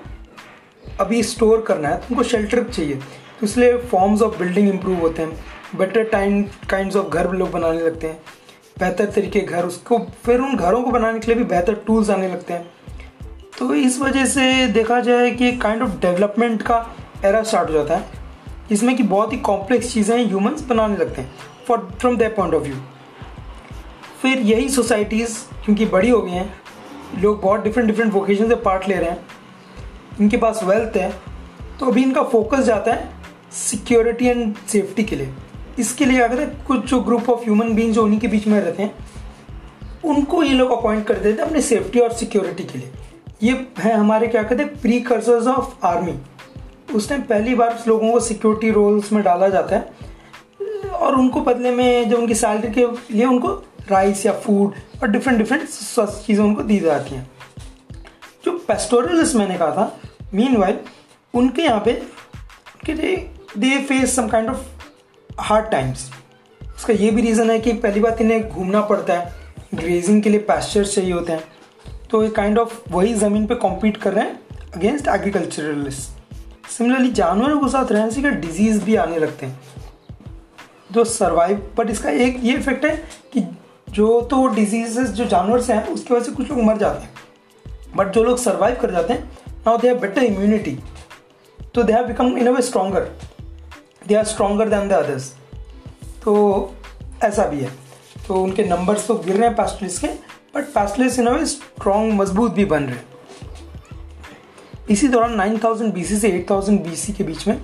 अभी 0.99 1.21
स्टोर 1.23 1.61
करना 1.61 1.89
है 1.89 1.97
तो 1.97 2.05
उनको 2.11 2.23
शेल्टर 2.23 2.63
चाहिए। 2.63 2.95
तो 2.95 3.45
इसलिए 3.45 3.77
फॉर्म्स 3.81 4.21
ऑफ़ 4.21 4.37
बिल्डिंग 4.39 4.69
इंप्रूव 4.69 4.99
होते 4.99 5.21
हैं। 5.21 5.29
बेटर 5.75 6.03
टाइम 6.03 6.43
काइंड 6.69 6.95
ऑफ़ 6.95 7.07
घर 7.07 7.31
लोग 7.31 7.51
बनाने 7.51 7.79
लगते 7.79 8.07
हैं। 8.07 8.21
बेहतर 8.79 9.05
तरीके 9.05 9.39
घर, 9.41 9.65
उसको 9.65 9.99
फिर 10.25 10.39
उन 10.39 10.55
घरों 10.55 10.81
को 10.83 10.91
बनाने 10.91 11.19
के 11.19 11.27
लिए 11.27 11.35
भी 11.35 11.43
बेहतर 11.45 11.73
टूल्स 11.87 12.09
आने 12.09 12.27
लगते 12.27 12.53
हैं। 12.53 12.71
तो 13.59 13.73
इस 13.75 13.99
वजह 13.99 14.25
से 14.25 14.67
देखा 14.67 14.99
जाए 14.99 15.31
कि 15.31 15.51
काइंड 15.57 15.81
ऑफ़ 15.81 15.99
डेवलपमेंट 16.01 16.61
का 16.61 16.85
एरा 17.25 17.41
स्टार्ट 17.43 17.69
हो 17.69 17.73
जाता 17.73 17.97
है। 17.97 18.17
इसमें 18.71 18.95
कि 18.97 19.03
बहुत 19.03 19.33
ही 19.33 19.37
कॉम्प्लेक्स 19.39 19.93
चीज़ें 19.93 20.15
ह्यूमंस 20.17 20.61
बनाने 20.61 20.97
लगते 20.97 21.21
हैं 21.21 21.31
for 21.67 21.89
from 21.99 22.17
their 22.17 22.33
point 22.33 22.53
of 22.53 22.63
view 22.63 22.75
फिर 24.21 24.39
यही 24.39 24.69
सोसाइटीज़ 24.69 25.37
क्योंकि 25.65 25.85
बड़ी 25.87 26.09
हो 26.09 26.21
गई 26.21 26.31
हैं, 26.31 26.53
लोग 27.19 27.41
बहुत 27.41 27.63
डिफरेंट 27.63 27.89
डिफरेंट 27.89 28.13
वोकेशन 28.13 28.49
से 28.49 28.55
पार्ट 28.57 28.87
ले 28.87 28.95
रहे 28.95 29.09
हैं। 29.09 29.25
इनके 30.21 30.37
पास 30.37 30.63
वेल्थ 30.63 30.97
है 30.97 31.11
तो 31.79 31.85
अभी 31.85 32.03
इनका 32.03 32.23
फोकस 32.25 32.63
जाता 32.63 32.93
है 32.93 33.09
सिक्योरिटी 33.51 34.27
एंड 34.27 34.55
सेफ्टी 34.67 35.03
के 35.03 35.15
लिए। 35.15 35.33
इसके 35.79 36.05
लिए 36.05 36.19
अगर 36.21 36.45
कुछ 36.67 36.85
जो 36.85 36.99
ग्रुप 37.01 37.29
ऑफ़ 37.29 37.43
ह्यूमन 37.43 37.73
बींग 37.75 37.93
जो 37.93 38.03
उन्हीं 38.03 38.19
के 38.19 38.27
बीच 38.27 38.47
में 38.47 38.59
रहते 38.59 38.83
हैं, 38.83 38.93
उनको 40.05 40.43
ये 40.43 40.53
लोग 40.53 40.71
अपॉइंट 40.71 41.05
कर 41.07 41.19
देते 41.19 41.41
हैं 41.41 41.47
अपने 41.47 41.61
सेफ्टी 41.61 41.99
और 41.99 42.13
सिक्योरिटी 42.13 42.63
के 42.63 42.79
लिए। 42.79 42.91
ये 43.43 43.53
है 43.79 43.93
हमारे 43.93 44.27
क्या 44.27 44.43
कहते 44.43 44.63
हैं 44.63 44.81
प्री 44.81 44.99
कर्सर्स 45.01 45.47
ऑफ़ 45.47 45.85
आर्मी 45.85 46.19
उस 46.95 47.09
टाइम 47.09 47.21
पहली 47.21 47.55
बार 47.55 47.83
लोगों 47.87 48.11
को 48.11 48.19
सिक्योरिटी 48.19 48.71
रोल्स 48.71 49.11
में 49.11 49.23
डाला 49.23 49.49
जाता 49.49 49.75
है। 49.75 50.07
और 50.89 51.15
उनको 51.15 51.41
बदले 51.41 51.71
में 51.71 52.09
जो 52.09 52.17
उनकी 52.17 52.35
सैलरी 52.35 52.71
के 52.73 52.85
लिए 53.13 53.25
उनको 53.25 53.53
राइस 53.89 54.25
या 54.25 54.31
फ़ूड 54.39 54.73
और 55.01 55.09
डिफरेंट 55.09 55.37
डिफरेंट 55.37 55.67
चीज़ें 56.25 56.43
उनको 56.45 56.63
दी 56.63 56.79
जाती 56.79 57.15
हैं। 57.15 57.29
जो 58.45 58.51
पेस्टोरलिस्ट 58.67 59.35
मैंने 59.35 59.57
कहा 59.57 59.71
था 59.71 59.99
मीन 60.33 60.57
वाइल 60.57 60.79
उनके 61.33 61.61
यहाँ 61.61 61.81
पे 61.85 62.01
they 62.87 63.77
face 63.79 64.15
some 64.15 64.27
kind 64.27 64.49
of 64.49 64.78
hard 65.39 65.69
times 65.71 66.09
उसका 66.75 66.93
ये 66.93 67.11
भी 67.11 67.21
रीज़न 67.21 67.51
है 67.51 67.59
कि 67.59 67.73
पहली 67.73 67.99
बात 67.99 68.21
इन्हें 68.21 68.49
घूमना 68.49 68.81
पड़ता 68.81 69.13
है। 69.13 69.33
ग्रेजिंग 69.75 70.21
के 70.23 70.29
लिए 70.29 70.39
पैस्चर्स 70.41 70.93
चाहिए 70.95 71.11
होते 71.11 71.33
हैं। 71.33 71.43
तो 72.11 72.23
ये 72.23 72.29
काइंड 72.29 72.59
ऑफ़ 72.59 72.79
वही 72.91 73.13
ज़मीन 73.13 73.45
पे 73.47 73.55
कॉम्पीट 73.55 73.97
कर 73.97 74.13
रहे 74.13 74.25
हैं 74.25 74.39
अगेंस्ट 74.75 75.07
एग्रीकल्चरलिस्ट 75.07 76.69
सिमिलरली 76.69 77.11
जानवरों 77.11 77.59
के 77.59 77.69
साथ 77.69 77.91
रहने 77.91 78.11
से 78.11 78.31
डिज़ीज़ 78.31 78.83
भी 78.83 78.95
आने 78.95 79.19
लगते 79.19 79.45
हैं। 79.45 79.59
जो 80.91 81.03
सर्वाइव 81.03 81.69
बट 81.77 81.89
इसका 81.89 82.09
एक 82.09 82.39
ये 82.43 82.53
इफ़ेक्ट 82.53 82.85
है 82.85 82.95
कि 83.33 83.43
जो 83.89 84.21
तो 84.21 84.45
डिजीजेस 84.47 85.09
जो 85.09 85.25
जानवर 85.25 85.61
से 85.61 85.73
हैं, 85.73 85.87
उसकी 85.87 86.13
वजह 86.13 86.25
से 86.25 86.31
कुछ 86.31 86.49
लोग 86.49 86.63
मर 86.63 86.77
जाते 86.77 87.03
हैं। 87.03 87.93
बट 87.95 88.11
जो 88.13 88.23
लोग 88.23 88.37
सर्वाइव 88.37 88.77
कर 88.81 88.91
जाते 88.91 89.13
हैं 89.13 89.37
now 89.65 89.77
they 89.77 89.87
have 89.87 89.99
better 89.99 90.23
immunity 90.23 90.77
तो 91.75 91.83
they 91.83 91.93
have 91.93 92.07
become 92.07 92.37
in 92.37 92.47
a 92.47 92.51
way 92.51 92.61
stronger 92.61 93.09
they 94.09 94.15
are 94.15 94.23
stronger 94.25 94.69
than 94.69 94.87
the 94.89 94.93
others. 94.93 95.33
तो 96.23 96.33
ऐसा 97.23 97.45
भी 97.45 97.59
है। 97.59 97.71
तो 98.27 98.41
उनके 98.43 98.63
नंबर्स 98.63 99.07
तो 99.07 99.15
गिर 99.15 99.35
रहे 99.35 99.47
हैं 99.47 99.55
पैस्टलिस 99.55 99.99
के 99.99 100.07
but 100.55 100.73
pastoralists 100.73 101.19
in 101.19 101.27
a 101.27 101.31
way 101.31 101.45
strong 101.45 102.13
मज़बूत 102.13 102.51
भी 102.51 102.65
बन 102.65 102.83
रहे 102.83 102.95
हैं। 102.95 103.07
इसी 104.89 105.07
दौरान 105.07 105.35
9000 105.35 105.91
बीसी 105.93 106.17
से 106.17 106.31
8000 106.31 106.77
बीसी 106.83 107.13
के 107.13 107.23
बीच 107.23 107.47
में, 107.47 107.61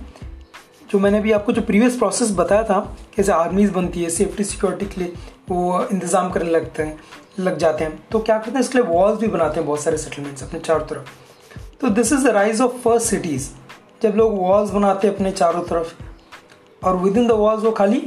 जो 0.91 0.99
मैंने 0.99 1.17
अभी 1.17 1.31
आपको 1.31 1.51
जो 1.51 1.61
प्रीवियस 1.61 1.97
प्रोसेस 1.97 2.31
बताया 2.31 2.63
था, 2.63 2.79
कैसे 3.15 3.31
आर्मीज 3.31 3.69
बनती 3.69 4.03
है 4.03 4.09
सेफ्टी 4.09 4.43
सिक्योरिटी 4.43 4.85
के 4.85 5.01
लिए 5.01 5.13
वो 5.49 5.81
इंतज़ाम 5.83 6.29
करने 6.31 6.49
लगते 6.49 6.83
हैं, 6.83 6.99
लग 7.39 7.57
जाते 7.57 7.83
हैं। 7.83 7.99
तो 8.11 8.19
क्या 8.19 8.37
करते 8.37 8.51
हैं, 8.51 8.59
इसके 8.59 8.77
लिए 8.77 8.87
वॉल्स 8.87 9.19
भी 9.19 9.27
बनाते 9.27 9.59
हैं 9.59 9.65
बहुत 9.67 9.83
सारे 9.83 9.97
सेटलमेंट्स 9.97 10.43
अपने 10.43 10.59
चारों 10.59 10.85
तरफ़। 10.85 11.09
तो 11.81 11.89
this 11.89 12.13
is 12.13 12.27
the 12.27 12.31
rise 12.31 12.61
of 12.61 12.77
first 12.83 13.07
cities 13.07 13.49
जब 14.03 14.15
लोग 14.15 14.37
वॉल्स 14.37 14.69
बनाते 14.71 15.07
हैं 15.07 15.15
अपने 15.15 15.31
चारों 15.31 15.63
तरफ़ 15.63 15.93
और 16.85 16.97
विद 16.97 17.17
इन 17.17 17.27
द 17.27 17.31
वॉल्स 17.33 17.63
वो 17.63 17.71
खाली 17.71 17.99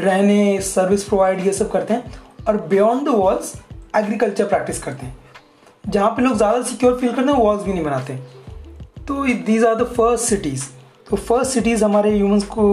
रहने 0.00 0.60
सर्विस 0.62 1.04
प्रोवाइड 1.04 1.40
ये 1.46 1.52
सब 1.52 1.70
करते 1.72 1.94
हैं 1.94 2.20
और 2.48 2.56
beyond 2.68 3.08
the 3.08 3.14
walls 3.14 3.54
agriculture 3.96 4.44
practice 4.46 4.82
करते 4.82 5.06
हैं। 5.06 5.16
जहाँ 5.86 6.10
पे 6.10 6.22
लोग 6.22 6.36
ज़्यादा 6.36 6.62
सिक्योर 6.62 6.98
फील 7.00 7.12
करते 7.12 7.32
हैं 7.32 7.38
वॉल्स 7.38 7.62
भी 7.62 7.72
नहीं 7.72 7.84
बनाते। 7.84 8.16
तो 9.08 9.24
these 9.44 9.64
are 9.64 9.74
the 9.74 9.86
first 9.88 10.24
cities 10.24 10.64
तो 11.10 11.16
फ़र्स्ट 11.16 11.52
सिटीज़ 11.52 11.84
हमारे 11.84 12.10
ह्यूमंस 12.14 12.44
को 12.46 12.64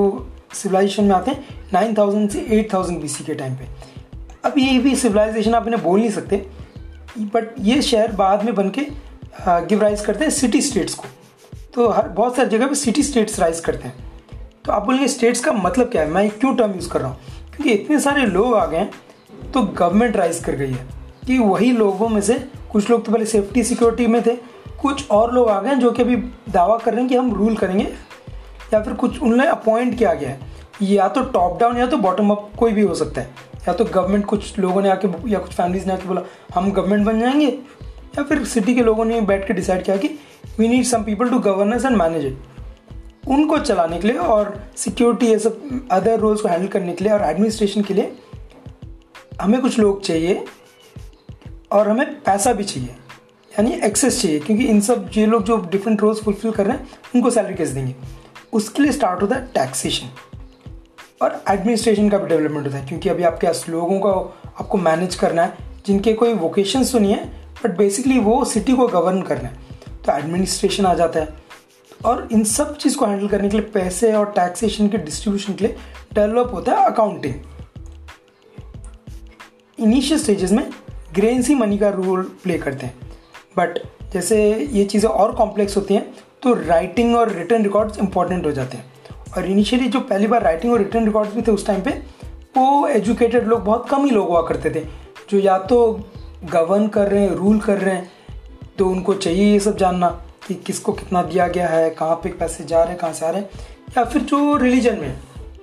सिविलाइजेशन 0.53 1.03
में 1.03 1.15
आते 1.15 1.31
हैं 1.31 1.57
नाइन 1.73 1.93
थाउज़ेंड 1.97 2.29
से 2.29 2.45
एट 2.49 2.73
थाउज़ेंड 2.73 3.01
बी 3.01 3.07
सी 3.07 3.23
के 3.23 3.33
टाइम 3.33 3.55
पे। 3.55 3.67
अब 4.45 4.57
ये 4.57 4.77
भी 4.79 4.95
सिविलाइजेशन 4.95 5.53
आप 5.55 5.67
इन्हें 5.67 5.83
बोल 5.83 5.99
नहीं 5.99 6.09
सकते 6.11 6.45
बट 7.33 7.53
ये 7.59 7.81
शहर 7.81 8.11
बाद 8.13 8.43
में 8.45 8.53
बन 8.55 8.69
के 8.69 8.87
गिव 9.41 9.81
राइज 9.81 10.01
करते 10.05 10.25
हैं 10.25 10.31
सिटी 10.31 10.61
स्टेट्स 10.61 10.93
को। 10.93 11.07
तो 11.73 11.87
हर, 11.89 12.07
बहुत 12.07 12.35
सारी 12.35 12.49
जगह 12.49 12.67
पे 12.67 12.75
सिटी 12.75 13.03
स्टेट्स 13.03 13.39
राइज 13.39 13.59
करते 13.59 13.87
हैं। 13.87 14.03
तो 14.65 14.71
आप 14.71 14.85
बोलेंगे 14.85 15.07
स्टेट्स 15.07 15.39
का 15.39 15.51
मतलब 15.51 15.89
क्या 15.89 16.01
है? 16.01 16.09
मैं 16.09 16.29
क्यों 16.29 16.55
टर्म 16.55 16.71
यूज़ 16.71 16.89
कर 16.89 17.01
रहा 17.01 17.09
हूँ? 17.09 17.17
क्योंकि 17.55 17.71
इतने 17.71 17.99
सारे 17.99 18.25
लोग 18.25 18.53
आ 18.55 18.65
गए 18.65 18.87
तो 19.53 19.61
गवर्नमेंट 19.61 20.15
राइज 20.17 20.39
कर 20.39 20.55
गई 20.55 20.71
है 20.71 20.85
कि 21.27 21.37
वही 21.37 21.71
लोगों 21.71 22.07
में 22.09 22.21
से 22.21 22.33
कुछ 22.71 22.89
लोग 22.89 23.05
तो 23.05 23.11
पहले 23.11 23.25
सेफ्टी 23.25 23.63
सिक्योरिटी 23.63 24.07
में 24.07 24.21
थे, 24.25 24.35
कुछ 24.81 25.09
और 25.11 25.33
लोग 25.33 25.49
आ 25.49 25.59
गए 25.61 25.69
हैं 25.69 25.79
जो 25.79 25.91
कि 25.91 26.01
अभी 26.01 26.15
दावा 26.49 26.77
कर 26.77 26.91
रहे 26.91 27.01
हैं 27.01 27.09
कि 27.09 27.15
हम 27.15 27.33
रूल 27.33 27.55
करेंगे 27.55 27.83
या 28.73 28.81
फिर 28.81 28.93
कुछ 28.93 29.21
उन्हें 29.21 29.47
अपॉइंट 29.47 29.97
किया 29.97 30.13
गया 30.13 30.29
है। 30.29 30.39
या 30.81 31.07
तो 31.07 31.23
टॉप 31.23 31.59
डाउन 31.59 31.77
या 31.77 31.85
तो 31.87 31.97
बॉटम 31.97 32.29
अप 32.29 32.49
कोई 32.57 32.71
भी 32.71 32.81
हो 32.81 32.95
सकता 32.95 33.21
है। 33.21 33.29
या 33.67 33.73
तो 33.73 33.85
गवर्नमेंट 33.85 34.25
कुछ 34.25 34.57
लोगों 34.59 34.81
ने 34.81 34.89
आके 34.89 35.07
या 35.29 35.39
कुछ 35.39 35.51
फैमिलीज़ 35.51 35.85
ने 35.87 35.93
आके 35.93 36.07
बोला, 36.07 36.21
हम 36.55 36.71
गवर्नमेंट 36.71 37.05
बन 37.05 37.19
जाएँगे। 37.19 37.47
या 37.47 38.23
फिर 38.23 38.43
सिटी 38.45 38.75
के 38.75 38.81
लोगों 38.81 39.05
ने 39.05 39.21
बैठ 39.21 39.47
के 39.47 39.53
डिसाइड 39.53 39.83
किया 39.83 39.97
कि 39.97 40.07
we 40.59 40.67
need 40.67 40.83
some 40.85 41.03
people 41.03 41.29
to 41.29 41.39
governance 41.39 41.85
and 41.85 41.95
manage 41.97 42.25
it 42.25 42.37
उनको 43.27 43.57
चलाने 43.57 43.97
के 43.99 44.07
लिए 44.07 44.17
और 44.17 44.53
सिक्योरिटी 44.77 45.27
ये 45.27 45.39
सब 45.39 45.87
अदर 45.91 46.19
रोल्स 46.19 46.41
को 46.41 46.47
हैंडल 46.47 46.67
करने 46.67 46.93
के 46.93 47.03
लिए 47.03 47.13
और 47.13 47.21
एडमिनिस्ट्रेशन 47.21 47.81
के 47.81 47.93
लिए 47.93 48.11
हमें 49.41 49.59
कुछ 49.61 49.79
लोग 49.79 50.01
चाहिए 50.03 50.45
और 51.71 51.89
हमें 51.89 52.21
पैसा 52.23 52.53
भी 52.53 52.63
चाहिए, 52.63 52.89
यानी 53.51 53.71
एक्सेस 53.85 54.21
चाहिए, 54.21 54.39
क्योंकि 54.39 54.65
इन 54.65 54.79
सब 54.81 55.09
ये 55.13 55.25
लोग 55.25 55.43
जो 55.43 55.57
डिफरेंट 55.71 56.01
रोल्स 56.01 56.21
फुलफिल 56.23 56.51
कर 56.51 56.65
रहे 56.65 56.77
हैं, 56.77 56.87
उनको 57.15 57.29
सैलरी 57.29 57.53
कैसे 57.53 57.73
देंगे? 57.73 57.95
उसके 58.53 58.83
लिए 58.83 58.91
स्टार्ट 58.91 59.21
होता 59.21 59.35
है 59.35 59.47
टैक्सेशन 59.53 60.09
और 61.21 61.41
एडमिनिस्ट्रेशन 61.49 62.09
का 62.09 62.17
भी 62.17 62.27
डेवलपमेंट 62.27 62.65
होता 62.67 62.77
है, 62.77 62.87
क्योंकि 62.87 63.09
अभी 63.09 63.23
आपके 63.23 63.47
पास 63.47 63.65
लोगों 63.69 63.99
को 63.99 64.11
आपको 64.11 64.77
मैनेज 64.77 65.15
करना 65.15 65.43
है, 65.43 65.57
जिनके 65.87 66.13
कोई 66.13 66.33
वोकेशन 66.33 66.83
तो 66.83 66.99
नहीं 66.99 67.13
है 67.13 67.25
बट 67.63 67.77
बेसिकली 67.77 68.19
वो 68.19 68.43
सिटी 68.45 68.73
को 68.73 68.87
गवर्न 68.87 69.21
करना 69.21 69.47
है। 69.47 69.57
तो 70.05 70.11
एडमिनिस्ट्रेशन 70.11 70.85
आ 70.85 70.93
जाता 70.93 71.19
है। 71.19 71.44
और 72.05 72.27
इन 72.31 72.43
सब 72.43 72.75
चीज़ 72.77 72.97
को 72.97 73.05
हैंडल 73.05 73.27
करने 73.27 73.49
के 73.49 73.57
लिए 73.57 73.65
पैसे 73.73 74.11
और 74.13 74.31
टैक्सेशन 74.35 74.87
के 74.87 74.97
डिस्ट्रीब्यूशन 74.97 75.53
के 75.53 75.65
लिए 75.65 75.75
डेवलप 76.13 76.51
होता 76.53 76.75
है 76.75 76.85
अकाउंटिंग 76.85 77.33
इनिशियल 79.79 80.19
स्टेजेस 80.19 80.51
में 80.51 80.69
ग्रेन्स 81.15 81.49
मनी 81.51 81.77
का 81.77 81.89
रोल 81.89 82.23
प्ले 82.43 82.57
करते 82.57 82.85
हैं. 82.85 82.93
बट 83.57 83.79
जैसे 84.13 84.37
ये 84.71 84.83
चीज़ें 84.85 85.09
और 85.09 85.33
कॉम्प्लेक्स 85.35 85.77
होती 85.77 85.93
हैं 85.93 86.13
तो 86.43 86.53
राइटिंग 86.53 87.15
और 87.15 87.31
रिटर्न 87.31 87.63
रिकॉर्ड्स 87.63 87.99
इंपॉर्टेंट 87.99 88.45
हो 88.45 88.51
जाते 88.51 88.77
हैं. 88.77 88.85
और 89.37 89.45
इनिशियली 89.45 89.87
जो 89.87 89.99
पहली 90.01 90.27
बार 90.27 90.43
राइटिंग 90.43 90.73
और 90.73 90.79
रिटर्न 90.79 91.05
रिकॉर्ड्स 91.05 91.33
भी 91.35 91.41
थे 91.41 91.51
उस 91.51 91.65
टाइम 91.67 91.81
पे, 91.81 91.91
वो 92.57 92.87
एजुकेटेड 92.87 93.47
लोग 93.47 93.63
बहुत 93.63 93.87
कम 93.89 94.05
ही 94.05 94.11
लोग 94.11 94.27
हुआ 94.29 94.41
करते 94.47 94.69
थे. 94.69 94.85
जो 95.29 95.39
या 95.39 95.57
तो 95.59 95.79
गवर्न 96.51 96.87
कर 96.87 97.07
रहे 97.07 97.21
हैं 97.21 97.35
रूल 97.35 97.59
कर 97.59 97.77
रहे 97.77 97.95
हैं 97.95 98.11
तो 98.77 98.87
उनको 98.89 99.13
चाहिए 99.13 99.51
ये 99.51 99.59
सब 99.59 99.77
जानना. 99.77 100.09
कि 100.47 100.55
किसको 100.55 100.93
कितना 100.93 101.21
दिया 101.23 101.47
गया 101.47 101.67
है, 101.67 101.89
कहाँ 101.89 102.15
पे 102.15 102.29
पैसे 102.29 102.63
जा 102.63 102.81
रहे 102.81 102.91
हैं, 102.91 102.97
कहाँ 102.99 103.13
से 103.13 103.25
आ 103.25 103.29
रहे 103.29 103.41
हैं, 103.41 103.49
या 103.97 104.03
फिर 104.03 104.21
जो 104.21 104.55
रिलीजन 104.57 104.99
में 104.99 105.15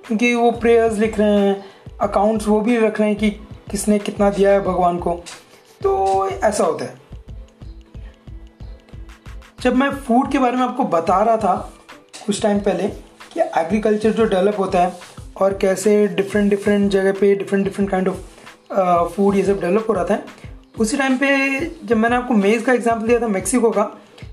क्योंकि 0.07 0.35
वो 0.35 0.51
प्रेयर्स 0.53 0.99
लिख 0.99 1.19
रहे 1.19 1.39
हैं 1.39 1.65
अकाउंट्स 2.01 2.47
वो 2.49 2.61
भी 2.61 2.79
रख 2.79 3.01
रहे 3.01 3.09
हैं 3.09 3.19
कि 3.19 3.31
किसने 3.71 3.99
कितना 3.99 4.31
दिया 4.31 4.51
है 4.51 4.61
भगवान 4.61 4.99
को। 4.99 5.13
तो 5.81 6.29
ऐसा 6.29 6.65
होता 6.65 6.85
है। 6.85 7.01
जब 9.61 9.75
मैं 9.75 9.91
फ़ूड 9.97 10.31
के 10.33 10.39
बारे 10.39 10.57
में 10.57 10.63
आपको 10.63 10.85
बता 10.87 11.23
रहा 11.23 11.37
था, 11.37 11.55
कुछ 12.27 12.43
टाइम 12.43 12.61
पहले, 12.61 12.89
कि 13.33 13.41
एग्रीकल्चर 13.41 14.11
जो 14.11 14.25
डेवलप 14.25 14.59
होता 14.59 14.81
है, 14.81 14.93
और 15.37 15.59
कैसे 15.59 16.07
डिफरेंट 16.09 16.51
डिफरेंट 16.51 16.91
जगह 16.91 17.13
पे 17.13 17.35
different 17.35 17.65
different 17.65 17.91
kind 17.91 18.09
of 18.09 19.13
food 19.15 19.37
ये 19.37 19.43
सब 19.43 19.61
डेवलप 19.61 19.87
हो 19.89 19.95
रहा 19.95 20.05
था, 20.05 20.19
उसी 20.79 20.97
टाइम 20.97 21.17
पे 21.19 21.61
जब 21.85 21.97
मैंने 21.97 22.17
आपको 22.17 22.35
मेज़ 22.35 22.65
का 22.65 22.73
एग्ज़ाम्पल 22.73 23.07
दिया 23.07 23.21
था 23.21 23.29
मेक्सिको 23.29 23.71
का 23.71 23.91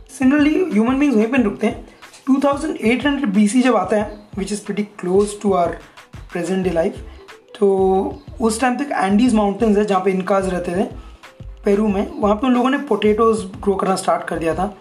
सिमिलरली 0.10 0.54
ह्यूमन 0.72 1.00
बींग्स 1.00 1.16
वहीं 1.16 1.28
पर 1.28 1.42
रुकते 1.44 1.68
हैं। 1.68 1.88
2800 2.28 3.26
बीसी 3.36 3.62
जब 3.62 3.76
आता 3.76 3.98
है 3.98 4.18
which 4.38 4.52
is 4.52 4.64
pretty 4.66 4.84
close 5.00 5.40
to 5.42 5.54
our 5.54 5.78
present 6.32 6.64
day 6.64 6.70
life 6.72 7.06
तो 7.60 7.68
उस 8.42 8.60
टाइम 8.62 8.78
तक 8.78 8.90
एंडीज 8.94 9.34
माउंटेन्स 9.34 9.78
है, 9.78 9.86
जहाँ 9.86 10.02
पे 10.02 10.12
इनकाज 10.12 10.50
रहते 10.50 10.76
थे 10.76 10.84
पेरू 11.66 11.88
में, 11.88 12.08
वहाँ 12.12 12.36
पे 12.36 12.48
उन 12.48 12.54
लोगों 12.54 12.70
ने 12.70 12.78
पोटैटोज 12.90 13.40
ग्रो 13.64 13.76
करना 13.76 13.96
स्टार्ट 13.96 14.24
कर 14.28 14.40
दिया 14.40 14.54
था, 14.56 14.74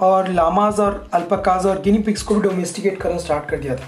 और 0.00 0.28
लामाज 0.30 0.80
और 0.80 1.08
अल्पकाज 1.14 1.66
और 1.66 1.80
गिनी 1.82 1.98
पिक्स 1.98 2.22
को 2.22 2.34
भी 2.34 2.40
डोमेस्टिकेट 2.42 3.00
करना 3.00 3.18
स्टार्ट 3.18 3.48
कर 3.50 3.58
दिया 3.58 3.76
था। 3.76 3.86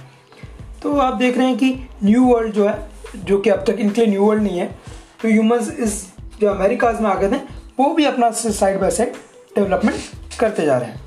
तो 0.82 0.96
आप 0.98 1.14
देख 1.14 1.36
रहे 1.38 1.46
हैं 1.46 1.56
कि 1.56 1.74
न्यू 2.04 2.24
वर्ल्ड 2.24 2.52
जो 2.52 2.68
है, 2.68 2.90
जो 3.16 3.38
कि 3.38 3.50
अब 3.50 3.64
तक 3.66 3.80
इनके 3.80 4.00
लिए 4.00 4.10
न्यू 4.10 4.24
वर्ल्ड 4.24 4.42
नहीं 4.42 4.58
है 4.58 4.66
तो 5.22 5.28
ह्यूमंस 5.28 5.70
इस 5.78 6.02
जो 6.40 6.48
अमेरिकाज 6.48 7.00
में 7.00 7.10
आ 7.10 7.14
गए 7.14 7.30
थे, 7.30 7.40
वो 7.78 7.92
भी 7.94 8.04
अपना 8.04 8.30
साइड 8.32 8.80
बाय 8.80 8.90
साइड 8.90 9.12
डेवलपमेंट 9.56 10.19
करते 10.40 10.64
जा 10.66 10.78
रहे 10.78 10.90
हैं। 10.90 11.00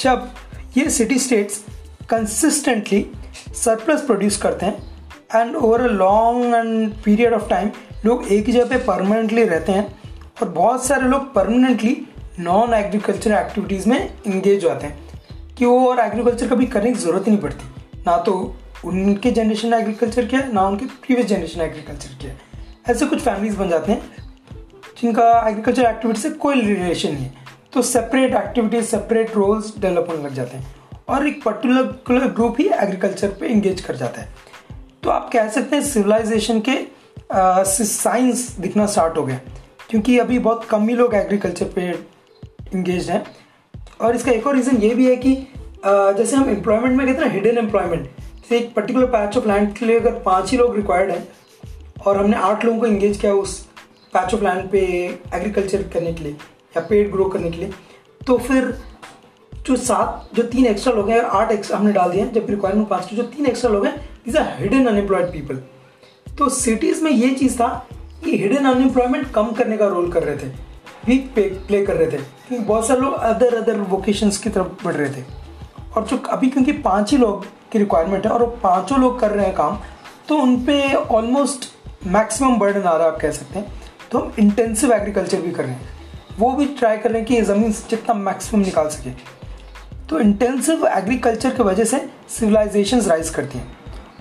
जब 0.00 0.30
ये 0.76 0.88
city 0.90 1.18
states 1.18 1.64
consistently 2.10 3.04
surplus 3.54 4.04
produce 4.04 4.36
करते 4.36 4.66
हैं 4.66 4.76
and 5.34 5.56
over 5.56 5.80
a 5.80 5.86
long 5.86 6.54
and 6.54 6.92
period 7.04 7.32
of 7.32 7.48
time 7.48 7.70
लोग 8.06 8.26
एक 8.26 8.46
ही 8.46 8.52
जगह 8.52 8.64
पे 8.64 8.76
परमानेंटली 8.84 9.44
रहते 9.44 9.72
हैं, 9.72 9.86
और 10.42 10.48
बहुत 10.48 10.84
सारे 10.86 11.08
लोग 11.08 11.32
परमानेंटली 11.34 11.96
नॉन 12.40 12.74
एग्रीकल्चर 12.74 13.32
एक्टिविटीज़ 13.32 13.88
में 13.88 13.98
इंगेज 14.26 14.64
होते 14.64 14.86
हैं, 14.86 14.98
कि 15.54 15.64
वो 15.64 15.88
और 15.90 16.00
एग्रीकल्चर 16.00 16.48
कभी 16.48 16.66
करने 16.66 16.92
की 16.92 16.98
ज़रूरत 16.98 17.26
ही 17.26 17.32
नहीं 17.32 17.40
पड़ती। 17.42 18.02
ना 18.06 18.16
तो 18.18 18.34
उनके 18.84 19.30
जनरेशन 19.30 19.70
ने 19.70 19.78
एग्रीकल्चर 19.78 20.26
किया, 20.26 20.42
ना 20.42 20.62
उनके 20.62 20.86
प्रीवियस 20.86 21.26
जनरेशन 21.26 21.60
ने 21.60 21.66
एग्रीकल्चर 21.66 22.14
किया। 22.20 22.34
ऐसे 22.92 23.06
कुछ 23.06 23.20
फैमिलीज़ 23.20 23.56
बन 23.56 23.68
जाते 23.68 23.92
हैं 23.92 24.17
जिनका 25.00 25.48
एग्रीकल्चर 25.48 25.84
एक्टिविटी 25.84 26.20
से 26.20 26.30
कोई 26.30 26.60
रिलेशन 26.60 27.12
नहीं 27.12 27.24
है। 27.24 27.46
तो 27.72 27.82
separate 27.82 28.34
activities 28.34 28.86
separate 28.86 29.34
roles 29.36 29.72
develop 29.78 30.06
होने 30.10 30.22
लग 30.24 30.34
जाते 30.34 30.56
हैं 30.56 30.66
और 31.08 31.26
एक 31.28 31.42
पर्टिकुलर 31.44 32.26
ग्रुप 32.28 32.56
ही 32.60 32.66
एग्रीकल्चर 32.66 33.28
पे 33.40 33.46
इंगेज 33.46 33.80
कर 33.80 33.96
जाता 33.96 34.20
है। 34.20 34.28
तो 35.02 35.10
आप 35.10 35.30
कह 35.32 35.48
सकते 35.48 35.76
हैं 35.76 35.82
सिविलाइजेशन 35.84 36.62
के 36.68 36.76
साइंस 37.74 38.48
दिखना 38.60 38.86
स्टार्ट 38.86 39.16
हो 39.18 39.24
गया 39.26 39.40
क्योंकि 39.90 40.18
अभी 40.18 40.38
बहुत 40.38 40.64
कम 40.70 40.88
ही 40.88 40.94
लोग 40.94 41.14
एग्रीकल्चर 41.14 41.66
पे 41.74 41.88
इंगेज 42.74 43.10
हैं। 43.10 43.24
और 44.00 44.16
इसका 44.16 44.32
एक 44.32 44.46
और 44.46 44.56
रीज़न 44.56 44.76
ये 44.76 44.94
भी 44.94 45.06
है 45.06 45.16
कि 45.16 45.36
आ, 45.84 46.12
जैसे 46.12 46.36
हम 46.36 46.48
एम्प्लॉयमेंट 46.50 46.96
में 46.96 47.06
कहते 47.06 47.24
हैं 47.24 47.32
हिडन 47.32 47.58
एम्प्लॉयमेंट 47.58 48.04
जैसे 48.04 48.56
एक 48.58 48.72
पर्टिकुलर 48.74 49.06
पैच 49.06 49.36
ऑफ़ 49.36 49.46
लैंड 49.48 49.72
के 49.74 49.86
लिए 49.86 49.98
अगर 50.00 50.12
पाँच 50.20 50.50
ही 50.50 50.58
लोग 50.58 50.76
रिक्वायर्ड 50.76 51.10
हैं 51.10 51.28
और 52.06 52.16
हमने 52.16 52.36
आठ 52.36 52.64
लोगों 52.64 52.78
को 52.80 52.86
इंगेज 52.86 53.16
किया 53.16 53.32
उस 53.34 53.67
पैच 54.14 54.34
ऑफ़ 54.34 54.42
लैंड 54.44 54.68
पे 54.70 54.80
एग्रीकल्चर 55.34 55.82
करने 55.92 56.12
के 56.12 56.24
लिए, 56.24 56.32
या 56.32 56.80
पेड़ 56.80 57.08
ग्रो 57.08 57.24
करने 57.24 57.50
के 57.50 57.58
लिए। 57.58 57.70
तो 58.26 58.38
फिर 58.38 58.76
जो 59.66 59.76
सात, 59.76 60.28
जो 60.34 60.42
तीन 60.42 60.66
एक्स्ट्रा 60.66 60.92
लोग 60.92 61.10
हैं, 61.10 61.20
आठ 61.20 61.50
एक्स्ट्रा 61.52 61.78
हमने 61.78 61.92
डाल 61.92 62.10
दिए 62.10 62.20
हैं 62.20 62.32
जब 62.32 62.46
रिक्वायरमेंट 62.50 62.88
पाँच 62.88 63.06
की, 63.06 63.16
जो 63.16 63.22
तीन 63.24 63.46
एक्स्ट्रा 63.46 63.70
लोग 63.70 63.86
हैं 63.86 63.96
these 64.24 64.36
are 64.36 64.54
hidden 64.58 64.86
unemployed 64.86 65.32
people 65.32 65.62
तो 66.38 66.48
सिटीज़ 66.48 67.02
में 67.04 67.10
ये 67.10 67.30
चीज़ 67.30 67.56
था 67.56 67.68
कि 68.24 68.36
हिडन 68.38 68.64
अनएम्प्लॉयमेंट 68.66 69.30
कम 69.32 69.50
करने 69.52 69.76
का 69.76 69.86
रोल 69.86 70.10
कर 70.12 70.22
रहे 70.22 70.36
थे 70.36 70.50
भी 71.06 71.18
प्ले 71.36 71.84
कर 71.86 71.96
रहे 71.96 72.06
थे। 72.06 72.16
क्योंकि 72.16 72.64
बहुत 72.64 72.86
सारे 72.86 73.00
लोग 73.00 73.14
अदर 73.14 73.54
अदर 73.54 73.78
वोकेशंस 73.80 74.38
की 74.38 74.50
तरफ़ 74.50 74.84
बढ़ 74.84 74.94
रहे 74.94 75.10
थे। 75.10 75.24
और 75.96 76.06
जो 76.06 76.16
अभी 76.30 76.48
क्योंकि 76.48 76.72
पाँच 76.72 77.10
ही 77.12 77.18
लोग 77.18 77.44
की 77.72 77.78
रिक्वायरमेंट 77.78 78.26
है, 78.26 78.32
और 78.32 78.40
वो 78.40 78.46
पाँचों 78.62 79.00
लोग 79.00 79.18
कर 79.20 79.30
रहे 79.30 79.46
हैं 79.46 79.54
काम 79.54 79.78
तो 80.28 80.36
उन 80.36 80.56
पर 80.60 80.94
ऑलमोस्ट 80.94 81.68
मैक्सिमम 82.06 82.58
बर्डन 82.58 82.82
आ 82.82 82.96
रहा 82.96 83.06
है, 83.06 83.12
आप 83.12 83.20
कह 83.20 83.30
सकते 83.30 83.58
हैं। 83.58 83.80
तो 84.12 84.18
हम 84.18 84.32
इंटेंसिव 84.38 84.92
एग्रीकल्चर 84.92 85.40
भी 85.40 85.50
कर 85.50 85.64
रहे 85.64 85.72
हैं। 85.72 85.88
वो 86.38 86.52
भी 86.52 86.66
ट्राई 86.66 86.98
कर 86.98 87.10
रहे 87.10 87.18
हैं 87.18 87.28
कि 87.28 87.40
ज़मीन 87.42 87.72
जितना 87.72 88.14
मैक्सिमम 88.14 88.62
निकाल 88.62 88.88
सके। 88.88 89.10
तो 90.08 90.20
इंटेंसिव 90.20 90.86
एग्रीकल्चर 90.86 91.54
की 91.54 91.62
वजह 91.62 91.84
से 91.84 92.08
सिविलाइजेशन 92.28 93.00
राइज 93.00 93.30
करती 93.30 93.58
हैं। 93.58 93.76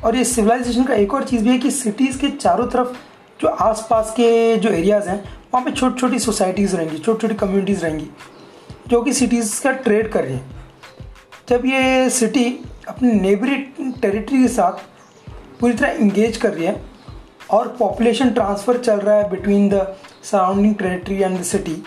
और 0.05 0.15
ये 0.15 0.23
सिविलाइजेशन 0.23 0.83
का 0.83 0.93
एक 0.93 1.13
और 1.13 1.23
चीज़ 1.23 1.43
भी 1.43 1.49
है 1.49 1.57
कि 1.57 1.71
सिटीज़ 1.71 2.17
के 2.17 2.29
चारों 2.29 2.67
तरफ़ 2.67 2.95
जो 3.41 3.47
आसपास 3.47 4.11
के 4.11 4.57
जो 4.57 4.69
एरियाज़ 4.69 5.09
हैं, 5.09 5.23
वहाँ 5.53 5.65
पे 5.65 5.71
छोटी 5.71 5.99
छोटी 5.99 6.19
सोसाइटीज़ 6.19 6.75
रहेंगी 6.75 6.97
छोटी 6.97 7.21
छोटी 7.21 7.35
कम्युनिटीज़ 7.35 7.83
रहेंगी, 7.83 8.09
जो 8.87 9.01
कि 9.01 9.13
सिटीज़ 9.13 9.61
का 9.63 9.71
ट्रेड 9.71 10.11
कर 10.11 10.23
रही 10.23 10.33
हैं। 10.33 10.55
जब 11.49 11.65
ये 11.65 12.09
सिटी 12.09 12.45
अपनी 12.87 13.11
नेबरी 13.11 13.55
टेरिटरी 14.01 14.41
के 14.41 14.47
साथ 14.47 14.71
पूरी 15.59 15.73
तरह 15.73 15.89
इंगेज 15.91 16.37
कर 16.37 16.53
रही 16.53 16.65
है 16.65 16.81
और 17.51 17.67
पॉपुलेशन 17.79 18.29
ट्रांसफ़र 18.29 18.77
चल 18.77 18.97
रहा 18.97 19.15
है 19.15 19.29
between 19.29 19.69
the 19.69 19.85
surrounding 20.23 20.75
territory 20.75 21.21
and 21.21 21.39
the 21.39 21.43
city 21.43 21.83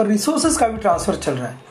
और 0.00 0.06
रिसोर्सेज 0.06 0.56
का 0.56 0.68
भी 0.68 0.78
ट्रांसफ़र 0.78 1.16
चल 1.16 1.32
रहा 1.32 1.48
है। 1.48 1.62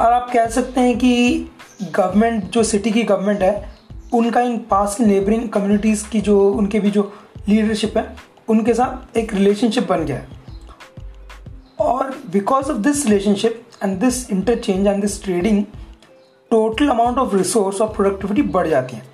और 0.00 0.12
आप 0.12 0.30
कह 0.32 0.46
सकते 0.46 0.80
हैं 0.80 0.98
कि 0.98 1.50
गवर्नमेंट 1.82 2.44
जो 2.44 2.62
सिटी 2.62 2.90
की 2.90 3.02
गवर्नमेंट 3.02 3.42
है, 3.42 3.74
उनका 4.14 4.40
इन 4.40 4.58
पास 4.58 4.96
नेबरिंग 5.00 5.48
कम्युनिटीज़ 5.48 6.08
की 6.08 6.20
जो, 6.20 6.50
उनके 6.50 6.80
भी 6.80 6.90
जो 6.90 7.12
लीडरशिप 7.48 7.96
है, 7.96 8.16
उनके 8.48 8.74
साथ 8.74 9.16
एक 9.16 9.34
रिलेशनशिप 9.34 9.88
बन 9.88 10.04
गया 10.04 10.16
है। 10.16 10.42
और 11.80 12.14
because 12.32 12.70
of 12.70 12.78
this 12.78 13.06
relationship 13.06 13.62
and 13.84 13.98
this 14.00 14.30
interchange 14.30 14.86
and 14.86 15.00
this 15.00 15.22
trading 15.24 15.64
total 16.50 16.88
amount 16.88 17.18
of 17.18 17.36
resource 17.36 17.80
और 17.80 17.88
प्रोडक्टिविटी 17.88 18.42
बढ़ 18.42 18.68
जाती 18.68 18.96
है। 18.96 19.13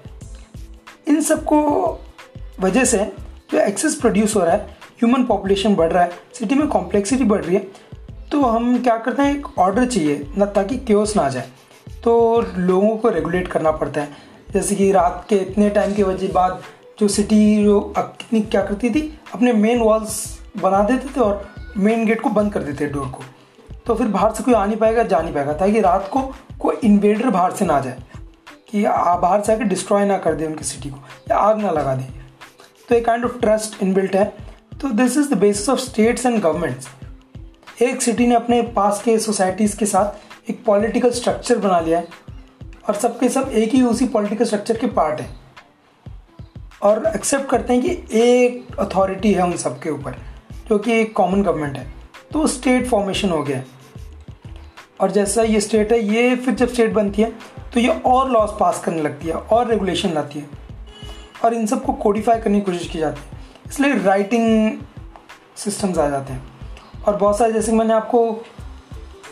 इन 1.10 1.20
सबको 1.20 1.60
वजह 2.60 2.84
से 2.84 2.98
जो 3.52 3.58
एक्सेस 3.58 3.94
प्रोड्यूस 3.94 4.34
हो 4.36 4.40
रहा 4.40 4.54
है 4.54 4.78
ह्यूमन 4.98 5.24
पॉपुलेशन 5.24 5.74
बढ़ 5.74 5.92
रहा 5.92 6.02
है 6.02 6.10
सिटी 6.34 6.54
में 6.54 6.66
कॉम्प्लेक्सिटी 6.68 7.24
बढ़ 7.24 7.44
रही 7.44 7.56
है 7.56 7.90
तो 8.30 8.40
हम 8.42 8.82
क्या 8.82 8.96
करते 8.96 9.22
हैं, 9.22 9.36
एक 9.36 9.58
ऑर्डर 9.58 9.86
चाहिए, 9.86 10.26
ना, 10.38 10.46
ताकि 10.46 10.76
क्योस 10.78 11.14
ना 11.16 11.22
आ 11.22 11.28
जाए। 11.28 11.48
तो 12.04 12.12
लोगों 12.56 12.96
को 12.96 13.08
रेगुलेट 13.08 13.48
करना 13.48 13.70
पड़ता 13.70 14.00
है। 14.00 14.08
जैसे 14.52 14.74
कि 14.74 14.90
रात 14.92 15.24
के 15.28 15.36
इतने 15.36 15.70
टाइम 15.70 15.94
के 15.94 16.02
वजह 16.02 16.32
बाद 16.32 16.62
जो 17.00 17.08
सिटी 17.08 17.40
कितनी 17.58 18.40
क्या 18.42 18.62
करती 18.62 18.90
थी, 18.90 19.02
अपने 19.34 19.52
मेन 19.52 19.80
वॉल्स 19.80 20.38
बना 20.56 20.82
देते 20.82 21.08
थे 21.08 21.20
और 21.20 21.48
मेन 21.76 22.04
गेट 22.06 22.20
को 22.20 22.30
बंद 22.30 22.52
कर 22.52 22.62
देते 22.62 22.86
थे 22.86 22.90
डोर 22.90 23.06
को। 23.06 23.24
तो 23.86 23.94
फिर 23.94 24.06
बाहर 24.08 24.34
से 24.34 24.42
कोई 24.42 24.54
आ 24.54 24.64
नहीं 24.66 24.76
पाएगा, 24.76 25.02
जा 25.02 25.20
नहीं 25.20 25.34
पाएगा, 25.34 25.52
ताकि 25.52 25.80
रात 25.80 26.08
को 26.12 26.22
कोई 26.60 26.76
इन्वेडर 26.84 27.30
बाहर 27.30 27.52
से 27.52 27.64
ना 27.64 27.80
जाए। 27.80 27.98
कि 28.72 28.82
बाहर 28.82 29.42
से 29.42 29.52
आके 29.52 29.64
डिस्ट्रॉय 29.64 30.04
ना 30.06 30.18
कर 30.18 30.34
दे 30.34 30.46
उनकी 30.46 30.64
सिटी 30.64 30.90
को, 30.90 30.96
या 31.30 31.36
आग 31.36 31.58
ना 31.58 31.70
लगा 31.70 31.94
दे। 31.94 32.04
तो 32.88 32.94
एक 32.94 33.04
काइंड 33.04 33.24
ऑफ़ 33.24 33.38
ट्रस्ट 33.40 33.82
इनबिल्ट 33.82 34.16
है। 34.16 34.24
तो 34.80 34.88
this 34.88 35.16
is 35.16 35.34
the 35.34 35.38
basis 35.38 35.68
of 35.68 35.78
states 35.80 36.26
and 36.26 36.40
governments 36.40 36.88
एक 37.82 38.02
सिटी 38.02 38.26
ने 38.26 38.34
अपने 38.34 38.62
पास 38.72 39.02
के 39.02 39.18
सोसाइटीज़ 39.18 39.76
के 39.76 39.86
साथ 39.86 40.50
एक 40.50 40.64
पॉलिटिकल 40.64 41.10
स्ट्रक्चर 41.10 41.58
बना 41.58 41.80
लिया 41.80 41.98
है, 41.98 42.08
और 42.88 42.94
सबके 42.94 43.28
सब 43.28 43.50
एक 43.52 43.74
ही 43.74 43.82
उसी 43.82 44.06
पॉलिटिकल 44.06 44.44
स्ट्रक्चर 44.44 44.76
के 44.76 44.86
पार्ट 44.86 45.20
हैं। 45.20 45.40
और 46.82 47.02
एक्सेप्ट 47.14 47.48
करते 47.50 47.74
हैं 47.74 47.82
कि 47.82 48.18
एक 48.18 48.76
अथॉरिटी 48.78 49.32
है 49.32 49.42
उन 49.42 49.56
सब 49.56 49.80
के 49.80 49.90
ऊपर, 49.90 50.16
जो 50.68 50.78
कि 50.78 50.92
एक 50.92 51.14
कॉमन 51.16 51.42
गवर्नमेंट 51.42 51.76
है। 51.76 51.92
तो 52.32 52.46
स्टेट 52.46 52.86
फॉर्मेशन 52.86 53.30
हो 53.30 53.42
गया। 53.42 53.62
और 55.00 55.10
जैसा 55.10 55.42
ये 55.42 55.60
स्टेट 55.60 55.92
है, 55.92 55.98
ये 56.00 56.36
फिर 56.36 56.54
जब 56.54 56.68
स्टेट 56.68 56.92
बनती 56.92 57.22
है 57.22 57.32
तो 57.74 57.80
ये 57.80 58.00
और 58.06 58.30
लॉज 58.30 58.50
पास 58.60 58.80
करने 58.84 59.02
लगती 59.02 59.28
है, 59.28 59.34
और 59.34 59.66
रेगुलेशन 59.68 60.12
लाती 60.12 60.38
है, 60.38 60.48
और 61.44 61.54
इन 61.54 61.66
सबको 61.66 61.92
कोडिफाई 61.94 62.40
करने 62.40 62.60
की 62.60 62.72
कोशिश 62.72 62.88
की 62.88 62.98
जाती 62.98 63.20
है। 63.20 63.40
इसलिए 63.66 63.98
राइटिंग 64.02 64.78
सिस्टम्स 65.56 65.98
आ 65.98 66.08
जाते 66.08 66.32
हैं। 66.32 66.42
और 67.06 67.16
बहुत 67.16 67.38
सारे, 67.38 67.52
जैसे 67.52 67.72
मैंने 67.72 67.94
आपको 67.94 68.30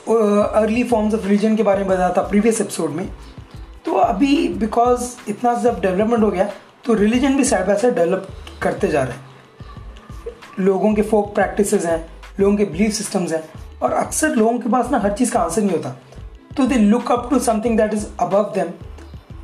अर्ली 0.08 0.84
फॉर्म्स 0.84 1.14
ऑफ़ 1.14 1.22
रिलीजन 1.22 1.56
के 1.56 1.62
बारे 1.62 1.78
में 1.78 1.88
बताया 1.88 2.12
था 2.16 2.22
प्रीवियस 2.22 2.60
एपिसोड 2.60 2.90
में 2.90 3.08
तो 3.84 3.94
अभी 3.94 4.48
बिकॉज़ 4.48 5.14
इतना 5.28 5.54
जब 5.54 5.80
डेवलपमेंट 5.80 6.22
हो 6.22 6.30
गया 6.30 6.48
तो 6.84 6.94
रिलीजन 6.94 7.36
भी 7.36 7.44
साइड 7.44 7.66
बाय 7.66 7.76
साइड 7.76 7.94
डेवलप 7.94 8.28
करते 8.62 8.88
जा 8.88 9.02
रहे 9.02 9.12
हैं। 9.12 9.26
लोगों 10.58 10.94
के 10.94 11.02
फोक 11.02 11.34
प्रैक्टिसेस 11.34 11.84
हैं, 11.86 12.08
लोगों 12.40 12.56
के 12.56 12.64
बिलीफ 12.64 12.92
सिस्टम्स 12.92 13.32
हैं, 13.32 13.42
और 13.82 13.92
अक्सर 13.92 14.28
लोगों 14.28 14.58
के 14.58 14.68
पास 14.68 14.90
ना 14.90 14.98
हर 14.98 15.12
चीज़ 15.12 15.32
का 15.32 15.40
आंसर 15.40 15.62
नहीं 15.62 15.76
होता। 15.76 15.94
तो 16.58 16.66
they 16.66 16.74
look 16.76 17.10
up 17.12 17.28
to 17.30 17.38
something 17.38 17.76
that 17.78 17.92
is 17.94 18.06
above 18.20 18.52
them 18.54 18.70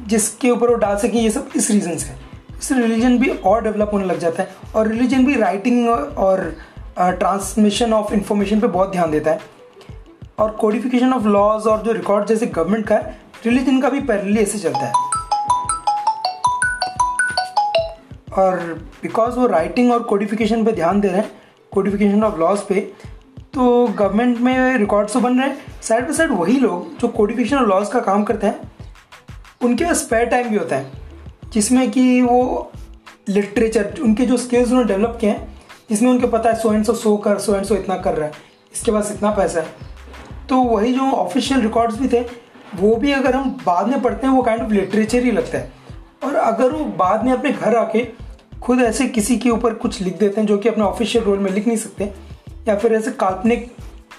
जिसके 0.09 0.51
ऊपर 0.51 0.69
वो 0.69 0.75
डाल 0.77 0.97
सकें, 0.99 1.21
ये 1.21 1.31
सब 1.31 1.51
इस 1.57 1.71
रीज़न 1.71 1.97
से 1.97 2.15
इससे 2.51 2.75
रिलीजन 2.77 3.19
भी 3.19 3.29
और 3.29 3.63
डेवलप 3.65 3.91
होने 3.93 4.05
लग 4.05 4.19
जाता 4.19 4.43
है 4.43 4.73
और 4.77 4.89
रिलीजन 4.89 5.27
भी 5.27 5.35
राइटिंग 5.37 5.89
और 5.89 6.41
ट्रांसमिशन 6.99 7.93
ऑफ़ 7.93 8.13
इंफॉर्मेशन 8.15 8.61
पे 8.61 8.67
बहुत 8.67 8.91
ध्यान 8.93 9.11
देता 9.11 9.31
है। 9.31 9.41
और 10.39 10.51
कोडिफिकेशन 10.61 11.13
ऑफ़ 11.13 11.27
लॉज 11.27 11.67
और 11.67 11.83
जो 11.83 11.93
रिकॉर्ड 11.93 12.27
जैसे 12.27 12.47
गवर्नमेंट 12.49 12.87
का 12.87 12.97
है 12.97 13.17
रिलीजन 13.47 13.81
का 13.81 13.89
भी 13.89 14.01
पैरेलली 14.03 14.41
ऐसे 14.41 14.59
चलता 14.59 14.87
है। 14.87 14.93
और 18.39 18.59
बिकॉज़ 19.03 19.39
वो 19.39 19.47
राइटिंग 19.47 19.93
और 19.93 20.03
कोडिफिकेशन 20.03 20.65
पे 20.65 20.73
ध्यान 20.73 21.01
दे 21.01 21.09
रहे 21.09 21.19
हैं 21.19 21.31
कोडिफिकेशन 21.73 22.23
ऑफ़ 22.25 22.39
लॉज 22.41 22.61
पे 22.69 22.91
तो 23.55 23.87
गवर्नमेंट 23.89 24.39
में 24.39 24.77
रिकॉर्ड्स 24.79 25.13
तो 25.13 25.21
बन 25.21 25.39
रहे 25.39 25.49
हैं। 25.49 25.81
साइड 25.83 26.05
बाई 26.05 26.15
साइड 26.15 26.31
वही 26.31 26.59
लोग 26.59 26.99
जो 26.99 27.09
कोडिफिकेशन 27.09 27.57
और 27.57 27.69
लॉज 27.69 27.89
का 27.89 28.01
काम 28.01 28.23
करते 28.25 28.47
हैं, 28.47 28.71
उनके 29.63 29.85
पास 29.85 29.97
स्पेयर 29.99 30.27
टाइम 30.27 30.49
भी 30.49 30.57
होता 30.57 30.77
है, 30.77 30.91
जिसमें 31.53 31.91
कि 31.91 32.23
वो 32.23 32.73
लिटरेचर 33.29 34.01
उनके 34.03 34.27
जो 34.27 34.37
स्किल्स 34.37 34.69
उन्होंने 34.69 34.89
डेवलप 34.89 35.17
किए 35.21 35.31
हैं, 35.31 35.47
जिसमें 35.91 36.11
उनके 36.11 36.27
पता 36.27 36.51
है 36.51 36.59
सो 36.61 36.73
एंड 36.73 36.85
सो 36.85 36.95
सो 36.95 37.17
कर 37.17 37.39
सो 37.39 37.55
एंड 37.57 37.65
सो 37.65 37.75
इतना 37.75 37.97
कर 37.97 38.15
रहा 38.15 38.27
है, 38.27 38.33
इसके 38.75 38.93
पास 38.93 39.13
इतना 39.13 39.31
पैसा 39.31 39.61
है। 39.61 39.93
तो 40.49 40.57
वही 40.57 40.93
जो 40.93 41.11
ऑफिशियल 41.13 41.61
रिकॉर्ड्स 41.61 41.99
भी 41.99 42.09
थे, 42.09 42.21
वो 42.75 42.95
भी 42.97 43.13
अगर 43.13 43.37
हम 43.37 43.57
बाद 43.67 43.89
में 43.89 44.01
पढ़ते 44.03 44.27
हैं, 44.27 44.35
वो 44.35 44.43
काइंड 44.43 44.63
ऑफ़ 44.63 44.73
लिटरेचर 44.73 45.25
ही 45.25 45.31
लगता 45.31 45.59
है। 45.59 45.73
और 46.25 46.35
अगर 46.35 46.73
वो 46.73 46.85
बाद 46.99 47.25
में 47.25 47.33
अपने 47.33 47.53
घर 47.53 47.77
आके 47.77 48.07
खुद 48.63 48.81
ऐसे 48.81 49.07
किसी 49.09 49.37
के 49.37 49.51
ऊपर 49.51 49.75
कुछ 49.77 50.01
लिख 50.01 50.19
देते 50.19 50.41
हैं, 50.41 50.47
जो 50.49 50.59
कि 50.59 50.69
अपने 50.69 50.85
ऑफिशियल 50.85 51.25
रोल 51.25 51.39
में 51.39 51.51
लिख 51.51 51.67
नहीं 51.67 51.77
सकते 51.77 52.13
या 52.69 52.77
फिर 52.77 52.93
ऐसे 52.93 53.11
काल्पनिक 53.11 53.71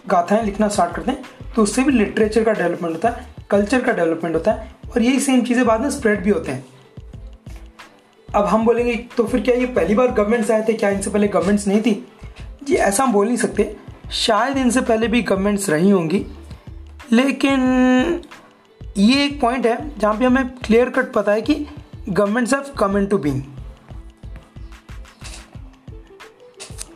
गाथाएँ 0.10 0.44
लिखना 0.44 0.68
स्टार्ट 0.68 0.96
करते 0.96 1.12
हैं 1.12 1.52
तो 1.56 1.64
उससे 1.64 1.84
भी 1.84 1.92
लिटरेचर 1.92 2.44
का 2.44 2.54
डेवलपमेंट 2.54 2.96
होता 2.96 3.10
है 3.10 3.34
कल्चर 3.50 3.82
का 3.82 3.92
डेवलपमेंट 3.92 4.36
होता 4.36 4.52
है, 4.52 4.72
और 4.92 5.02
यही 5.02 5.20
सेम 5.20 5.42
चीज़ें 5.42 5.66
बाद 5.66 5.82
में 5.82 5.90
स्प्रेड 5.90 6.24
भी 6.24 6.30
होते 6.30 6.52
हैं। 6.52 6.66
अब 8.30 8.46
हम 8.46 8.66
बोलेंगे 8.66 8.96
तो 9.18 9.24
फिर 9.24 9.42
क्या 9.42 9.56
ये 9.56 9.66
पहली 9.66 9.96
बार 9.96 10.12
गवर्नमेंट्स 10.12 10.52
आए 10.52 10.64
थे? 10.68 10.74
क्या 10.74 10.90
इनसे 10.90 11.10
पहले 11.10 11.28
गवर्नमेंट्स 11.28 11.68
नहीं 11.68 11.82
थी? 11.82 11.94
जी, 12.64 12.74
ऐसा 12.76 13.04
हम 13.04 13.14
बोल 13.14 13.28
नहीं 13.28 13.38
सकते। 13.38 13.76
शायद 14.14 14.58
इनसे 14.58 14.82
पहले 14.82 15.08
भी 15.08 15.22
गवर्नमेंट्स 15.22 15.70
रही 15.70 15.90
होंगी, 15.90 16.26
लेकिन 17.12 18.22
ये 18.98 19.24
एक 19.26 19.40
पॉइंट 19.42 19.66
है 19.66 19.78
जहाँ 20.00 20.14
पे 20.18 20.26
हमें 20.26 20.48
क्लियर 20.66 20.90
कट 20.90 21.12
पता 21.14 21.32
है 21.32 21.42
कि 21.42 21.66
governments 22.10 22.54
have 22.54 22.74
come 22.80 22.98
into 23.06 23.18
being 23.18 23.42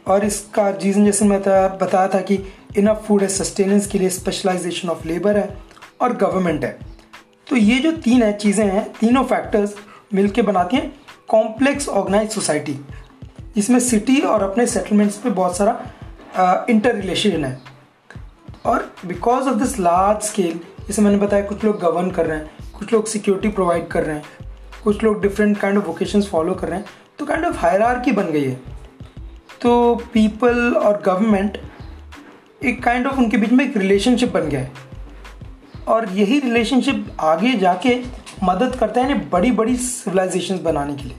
और 0.10 0.26
इसका 0.26 0.70
रीज़न 0.72 1.06
जैसे 1.06 1.26
मैं 1.26 1.40
बताया 1.78 2.08
था 2.08 2.22
कि 2.22 2.36
इनफ 2.78 3.04
फ़ूड 3.08 3.22
है 3.22 3.28
सस्टेनेंस 3.30 3.88
के 3.88 4.00
लिए 4.00 4.10
स्पेशलाइजेशन 4.12 4.90
ऑफ़ 4.90 5.08
लेबर 5.08 5.38
है 5.38 5.58
और 6.02 6.16
गवर्नमेंट 6.18 6.64
है। 6.66 6.78
तो 7.48 7.56
ये 7.56 7.80
जो 7.80 7.92
तीन 7.94 8.24
है, 8.24 8.32
चीज़ें 8.34 8.66
हैं, 8.66 8.92
तीनों 8.94 9.24
फैक्टर्स 9.26 9.76
मिलके 10.14 10.42
बनाती 10.42 10.78
हैं 10.78 10.94
कॉम्प्लेक्स 11.30 11.88
ऑर्गेनाइज 11.90 12.32
सोसाइटी 12.32 12.80
जिसमें 13.56 13.80
सिटी 13.82 14.20
और 14.22 14.44
अपने 14.44 14.66
सेटलमेंट्स 14.68 15.18
पे 15.18 15.30
बहुत 15.32 15.58
सारा 15.58 16.66
इंटर 16.70 16.96
रिलेशन 16.96 17.46
है। 17.46 17.62
और 18.66 18.92
because 19.06 19.48
of 19.50 19.56
this 19.58 19.78
large 19.80 20.22
scale 20.24 20.60
जैसे 20.88 21.02
मैंने 21.02 21.18
बताया, 21.18 21.44
कुछ 21.44 21.64
लोग 21.64 21.80
गवर्न 21.80 22.10
कर 22.12 22.26
रहे 22.26 22.38
हैं, 22.38 22.50
कुछ 22.80 22.94
लोग 22.94 23.08
सिक्योरिटी 23.08 23.48
प्रोवाइड 23.50 23.88
कर 23.88 24.04
रहे 24.04 24.16
हैं, 24.16 24.24
कुछ 24.84 25.04
लोग 25.04 25.22
different 25.22 25.58
kind 25.58 25.78
of 25.78 25.86
vocations 25.86 26.28
follow 26.28 26.54
कर 26.54 26.68
रहे 26.68 26.80
हैं 26.80 26.86
तो 27.20 27.26
काइंड 27.26 27.46
ऑफ़ 27.46 27.58
हायरार्की 27.58 28.12
बन 28.12 28.32
गई 28.32 28.44
है। 28.44 28.60
तो 29.62 29.96
पीपल 30.14 30.74
और 30.74 31.02
गवर्नमेंट 31.06 31.58
एक 32.64 32.84
काइंड 32.84 33.04
kind 33.04 33.08
ऑफ़ 33.08 33.20
of 33.20 33.24
उनके 33.24 33.38
बीच 33.38 33.52
में 33.52 33.66
एक 33.66 33.78
रिलेशनशिप 33.78 34.34
बन 34.34 34.42
गया 34.42 34.60
है। 34.60 34.72
और 35.88 36.10
यही 36.10 36.40
रिलेशनशिप 36.40 37.18
आगे 37.20 37.54
जाके 37.54 38.02
मदद 38.44 38.76
करता 38.76 39.02
है 39.02 39.30
बड़ी 39.30 39.52
बड़ी 39.52 39.76
सिविलाइजेशन 39.76 40.60
बनाने 40.64 40.96
के 40.96 41.04
लिए। 41.04 41.18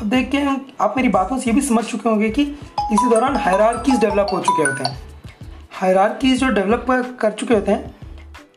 अब 0.00 0.08
देख 0.08 0.30
के 0.30 0.38
आप 0.80 0.94
मेरी 0.96 1.08
बातों 1.08 1.38
से 1.38 1.50
ये 1.50 1.54
भी 1.54 1.60
समझ 1.60 1.84
चुके 1.84 2.08
होंगे 2.08 2.30
कि 2.30 2.42
इसी 2.42 3.10
दौरान 3.10 3.36
हायरार्कीज 3.36 4.00
डेवलप 4.00 4.26
हो 4.32 4.40
चुके 4.40 4.62
होते 4.62 4.84
हैं। 4.84 4.98
हायरार्कीज 5.70 6.40
जो 6.40 6.48
डेवलप 6.48 6.86
कर 7.20 7.32
चुके 7.32 7.54
होते 7.54 7.72
हैं, 7.72 7.94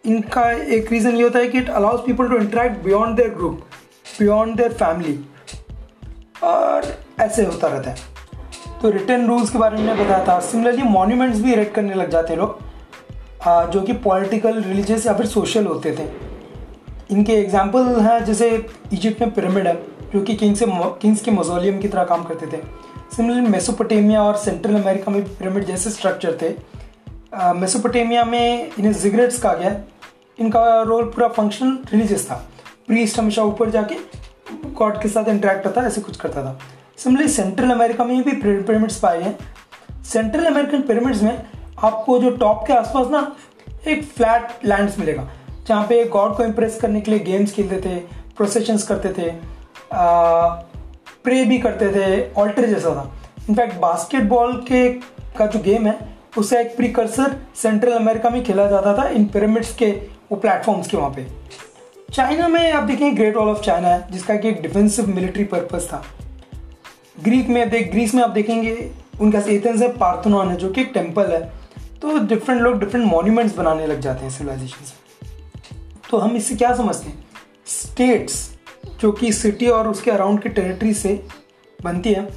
इनका 0.06 0.52
एक 0.52 0.92
रीज़न 0.92 1.16
ये 1.16 1.24
होता 1.24 1.40
है 1.40 1.48
कि 1.48 1.58
it 1.58 1.70
allows 1.70 2.00
people 2.00 2.28
to 2.28 2.38
interact 2.38 2.84
beyond 2.84 3.18
their 3.18 3.30
group 3.30 3.62
beyond 4.20 4.58
their 4.58 4.74
family 4.74 5.20
और 6.44 6.98
ऐसे 7.20 7.46
होता 7.46 7.68
रहता 7.68 7.90
है। 7.90 8.15
तो 8.86 8.90
रिटर्न 8.92 9.26
रूल्स 9.28 9.50
के 9.50 9.58
बारे 9.58 9.78
में 9.78 9.98
बताया 9.98 10.26
था। 10.28 10.40
सिमिलरली 10.48 10.84
मॉन्यूमेंट्स 10.84 11.40
भी 11.42 11.52
इरेक्ट 11.54 11.74
करने 11.76 11.94
लग 11.94 12.10
जाते 12.10 12.36
लोग। 12.36 12.60
जो 13.72 13.82
कि 13.82 13.94
पॉलिटिकल 13.94 14.62
रिलीजियस 14.62 15.06
या 15.06 15.14
फिर 15.14 15.26
सोशल 15.26 15.66
होते 15.66 15.92
थे। 15.92 16.04
इनके 17.12 17.34
एग्ज़ाम्पल 17.34 17.88
हैं, 18.00 18.24
जैसे 18.26 18.50
इजिप्ट 18.94 19.22
में 19.22 19.32
पिरामिड 19.34 19.68
है, 19.68 19.74
जो 20.14 20.22
कि 20.22 20.36
किंग 20.36 20.56
से 20.56 20.66
किंग्स 21.02 21.22
के 21.22 21.32
मोजोलियम 21.32 21.80
की 21.80 21.88
तरह 21.88 22.04
काम 22.04 22.24
करते 22.24 22.48
थे। 22.48 22.62
सिमिलरली 23.16 23.48
मेसोपोटेमिया 23.48 24.22
और 24.24 24.38
सेंट्रल 24.38 24.76
अमेरिका 24.82 25.12
में 25.12 25.24
पिरामिड 25.30 25.66
जैसे 25.66 25.90
स्ट्रक्चर 25.90 26.38
थे। 26.42 26.54
मेसोपोटेमिया 27.56 28.26
में 28.26 28.70
इन्हें 28.70 28.94
जिगरेट्स 28.94 29.42
कहा 29.42 29.54
गया। 29.56 29.76
इनका 30.40 30.82
रोल 30.84 31.04
पूरा 31.06 31.28
फंक्शनल 31.32 31.78
रिलीजियस 31.92 32.30
था। 32.32 32.42
प्रीस्ट 32.88 33.20
हमेशा 33.20 33.44
ऊपर 33.46 33.70
जाके 33.72 33.96
गॉड 34.74 35.02
के 35.02 35.10
साथ 35.10 35.30
इंटरेक्ट 35.30 35.66
होता 35.66 35.88
ऐसे 35.88 36.02
कुछ 36.02 36.18
करता 36.18 36.44
था। 36.44 36.58
सिमिलरली 36.98 37.30
सेंट्रल 37.30 37.72
अमेरिका 37.72 38.04
में 38.04 38.24
भी 38.24 38.32
पिरामिड्स 38.34 39.00
पाए 39.00 39.22
हैं। 39.22 39.38
सेंट्रल 40.04 40.46
अमेरिकन 40.46 40.82
पिरामिड्स 40.82 41.22
में 41.24 41.44
आपको 41.84 42.18
जो 42.20 42.30
टॉप 42.38 42.64
के 42.68 42.74
आसपास 42.74 43.08
ना 43.12 43.36
एक 43.88 44.04
फ्लैट 44.06 44.66
लैंड्स 44.66 45.00
मिलेगा, 45.00 45.28
जहाँ 45.68 45.84
पे 45.88 46.04
गॉड 46.06 46.36
को 46.38 46.44
इम्प्रेस 46.44 46.80
करने 46.82 47.02
के 47.02 47.12
लिए 47.12 47.20
गेम्स 47.22 47.52
खेलते 47.54 47.82
थे 47.82 47.96
प्रोसेशंस 48.38 48.88
करते 48.88 49.10
थे 49.14 49.32
प्रे 51.24 51.44
भी 51.46 51.58
करते 51.60 51.90
थे 51.92 52.34
ऑल्टर 52.34 52.66
जैसा 52.66 52.96
था। 52.96 53.12
इनफैक्ट 53.50 53.76
बास्केटबॉल 53.80 54.54
के 54.68 54.88
का 55.38 55.46
जो 55.46 55.60
गेम 55.60 55.88
है 55.88 55.98
उसका 56.38 56.60
एक 56.60 56.76
प्रिकर्सर 56.78 57.36
सेंट्रल 57.56 57.92
अमेरिका 57.94 58.30
में 58.30 58.44
खेला 58.44 58.66
जाता 58.68 58.98
था 58.98 59.08
इन 59.10 59.26
पिरामिड्स 59.28 59.76
के 59.76 59.92
वो 60.32 60.36
प्लेटफॉर्म्स 60.36 60.88
के 60.88 60.98
वहाँ 60.98 61.10
पे। 61.10 61.26
चाइना 62.14 62.48
में 62.48 62.72
आप 62.72 62.84
देखें 62.84 63.16
ग्रेट 63.18 63.36
वॉल 63.36 63.50
ऑफ़ 63.50 63.62
चाइना 63.64 63.88
है 63.88 64.12
जिसका 64.12 64.36
कि 64.36 64.50
एक 64.50 64.62
डिफेंसिव 64.62 65.08
मिलिट्री 65.10 65.44
पर्पज 65.46 65.88
था। 65.88 66.04
ग्रीक 67.18 67.48
में 67.48 67.70
देख, 67.70 67.92
ग्रीस 67.92 68.14
में 68.16 68.22
आप 68.24 68.30
देखेंगे, 68.30 68.92
उनका 69.22 69.40
एथेंस 69.40 69.82
है, 69.82 69.92
पार्थनॉन 69.98 70.50
है, 70.50 70.56
जो 70.56 70.70
कि 70.70 70.82
एक 70.82 70.92
टेंपल 70.94 71.32
है। 71.32 71.42
तो 72.02 72.18
डिफरेंट 72.20 72.62
लोग 72.62 72.80
डिफरेंट 72.80 73.06
मॉन्यूमेंट्स 73.06 73.56
बनाने 73.58 73.88
लग 73.88 74.00
जाते 74.00 74.24
हैं 74.24 74.32
सिविलाइजेशन 74.32 74.86
से। 74.86 74.94
तो 76.10 76.18
हम 76.18 76.36
इससे 76.36 76.56
क्या 76.56 76.74
समझते 76.76 77.08
हैं? 77.08 77.26
स्टेट्स 77.68 78.50
जो 79.02 79.12
कि 79.12 79.32
सिटी 79.34 79.68
और 79.68 79.88
उसके 79.88 80.12
अराउंड 80.12 80.42
की 80.42 80.50
टेरिटरी 80.50 80.94
से 80.94 81.24
बनती 81.80 82.14
है, 82.14 82.28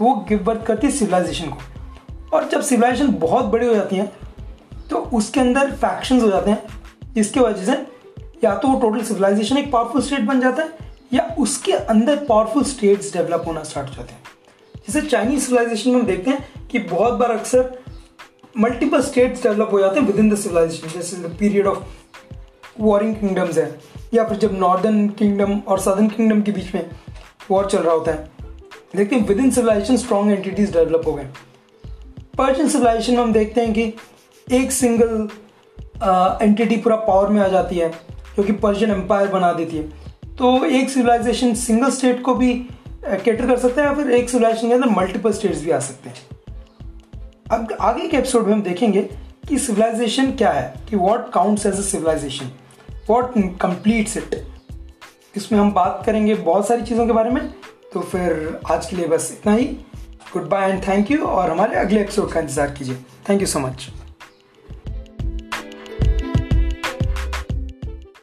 वो 0.00 0.14
गिव 0.28 0.42
बर्थ 0.44 0.64
करती 0.66 0.86
है 0.86 0.92
सिविलाइजेशन 0.92 1.46
को। 1.46 2.36
और 2.36 2.48
जब 2.48 2.62
सिविलाइजेशन 2.62 3.12
बहुत 3.18 3.44
बड़ी 3.44 3.66
हो 3.66 3.74
जाती 3.74 3.96
है 3.96 4.12
तो 4.90 4.98
उसके 5.14 5.40
अंदर 5.40 5.70
फैक्शंस 5.72 6.22
हो 6.22 6.28
जाते 6.28 6.50
हैं, 6.50 6.62
जिसकी 7.14 7.40
वजह 7.40 7.64
से 7.64 7.80
या 8.44 8.54
तो 8.54 8.68
वो 8.68 8.80
टोटल 8.80 9.02
सिविलाइजेशन 9.04 9.58
एक 9.58 9.70
पावरफुल 9.72 10.02
स्टेट 10.02 10.20
बन 10.20 10.40
जाता 10.40 10.62
है 10.62 10.91
या 11.12 11.22
उसके 11.38 11.72
अंदर 11.72 12.24
पावरफुल 12.24 12.64
स्टेट्स 12.64 13.12
डेवलप 13.12 13.44
होना 13.46 13.62
स्टार्ट 13.62 13.88
हो 13.88 13.94
जाते 13.94 14.12
हैं। 14.12 14.20
जैसे 14.86 15.00
चाइनीज़ 15.02 15.44
सिविलाइजेशन 15.44 15.90
में 15.90 15.96
हम 15.96 16.06
देखते 16.06 16.30
हैं 16.30 16.68
कि 16.70 16.78
बहुत 16.78 17.14
बार 17.14 17.30
अक्सर 17.30 17.78
मल्टीपल 18.54 19.02
स्टेट्स 19.02 19.42
डेवलप 19.42 19.68
हो 19.72 19.80
जाते 19.80 20.00
हैं 20.00 20.06
विद 20.06 20.16
इन 20.16 20.30
द 20.30 20.36
सिविलाइजेशन 20.38 20.88
जैसे 20.88 21.16
the 21.18 21.36
period 21.38 21.66
of 21.66 21.78
warring 22.80 23.14
kingdoms 23.16 23.58
है, 23.58 23.80
या 24.14 24.24
फिर 24.24 24.38
जब 24.38 24.58
नॉर्दर्न 24.58 25.08
किंगडम 25.08 25.58
और 25.58 25.78
सदर्न 25.80 26.08
किंगडम 26.08 26.42
के 26.42 26.52
बीच 26.52 26.74
में 26.74 26.90
वॉर 27.50 27.66
चल 27.66 27.78
रहा 27.78 27.94
होता 27.94 28.12
है। 28.12 28.30
देखते 28.96 29.16
हैं 29.16 29.26
within 29.38 29.50
civilization 29.50 29.96
strong 29.96 30.32
entities 30.32 30.72
develop 30.72 31.02
हो 31.06 31.12
गए। 31.12 31.28
पर्शियन 32.38 32.68
सिविलाइजेशन 32.68 33.12
में 33.12 33.22
हम 33.22 33.32
देखते 33.32 33.60
हैं 33.60 33.72
कि 33.72 33.92
एक 34.46 34.72
सिंगल 34.72 35.28
एंटिटी 36.42 36.76
पूरा 36.76 36.96
पावर 36.98 37.28
में 37.28 37.40
आ 37.42 37.48
जाती 37.48 37.78
है, 37.78 37.90
जो 38.36 38.42
कि 38.42 38.52
पर्शियन 38.54 38.90
एम्पायर 38.90 39.28
बना 39.28 39.52
देती 39.52 39.76
है। 39.76 40.01
तो 40.38 40.64
एक 40.66 40.90
सिविलाइजेशन 40.90 41.54
सिंगल 41.54 41.90
स्टेट 41.90 42.22
को 42.22 42.34
भी 42.34 42.54
कैटर 43.04 43.46
कर 43.46 43.58
सकते 43.58 43.80
हैं 43.80 43.88
या 43.88 43.94
फिर 43.94 44.10
एक 44.10 44.30
सिविलाइजेशन 44.30 44.68
के 44.68 44.74
अंदर 44.74 44.88
मल्टीपल 44.90 45.32
स्टेट्स 45.32 45.62
भी 45.62 45.70
आ 45.70 45.78
सकते 45.80 46.08
हैं? 46.08 46.16
अब 47.50 47.76
आगे 47.80 48.08
के 48.08 48.16
एपिसोड 48.16 48.46
में 48.46 48.52
हम 48.52 48.62
देखेंगे 48.62 49.02
कि 49.48 49.58
सिविलाइजेशन 49.58 50.30
क्या 50.32 50.50
है, 50.50 50.74
कि 50.90 50.96
what 50.96 51.30
counts 51.32 51.66
as 51.66 51.74
a 51.74 51.82
civilization 51.82 52.50
what 53.08 53.32
completes 53.60 54.16
it 54.16 54.42
इसमें 55.36 55.58
हम 55.58 55.72
बात 55.74 56.02
करेंगे 56.06 56.34
बहुत 56.34 56.68
सारी 56.68 56.82
चीज़ों 56.82 57.06
के 57.06 57.12
बारे 57.12 57.30
में। 57.30 57.48
तो 57.92 58.00
फिर 58.02 58.60
आज 58.72 58.86
के 58.86 58.96
लिए 58.96 59.06
बस 59.08 59.30
इतना 59.32 59.52
ही। 59.54 59.64
Good 60.32 60.48
bye 60.48 60.70
and 60.70 60.82
thank 60.86 61.10
you 61.10 61.24
और 61.26 61.50
हमारे 61.50 61.76
अगले 61.76 62.00
एपिसोड 62.00 62.30
का 62.32 62.40
इंतज़ार 62.40 62.70
कीजिए। 62.70 62.96
Thank 63.28 63.40
you 63.40 63.46
so 63.46 63.58
much 63.58 63.88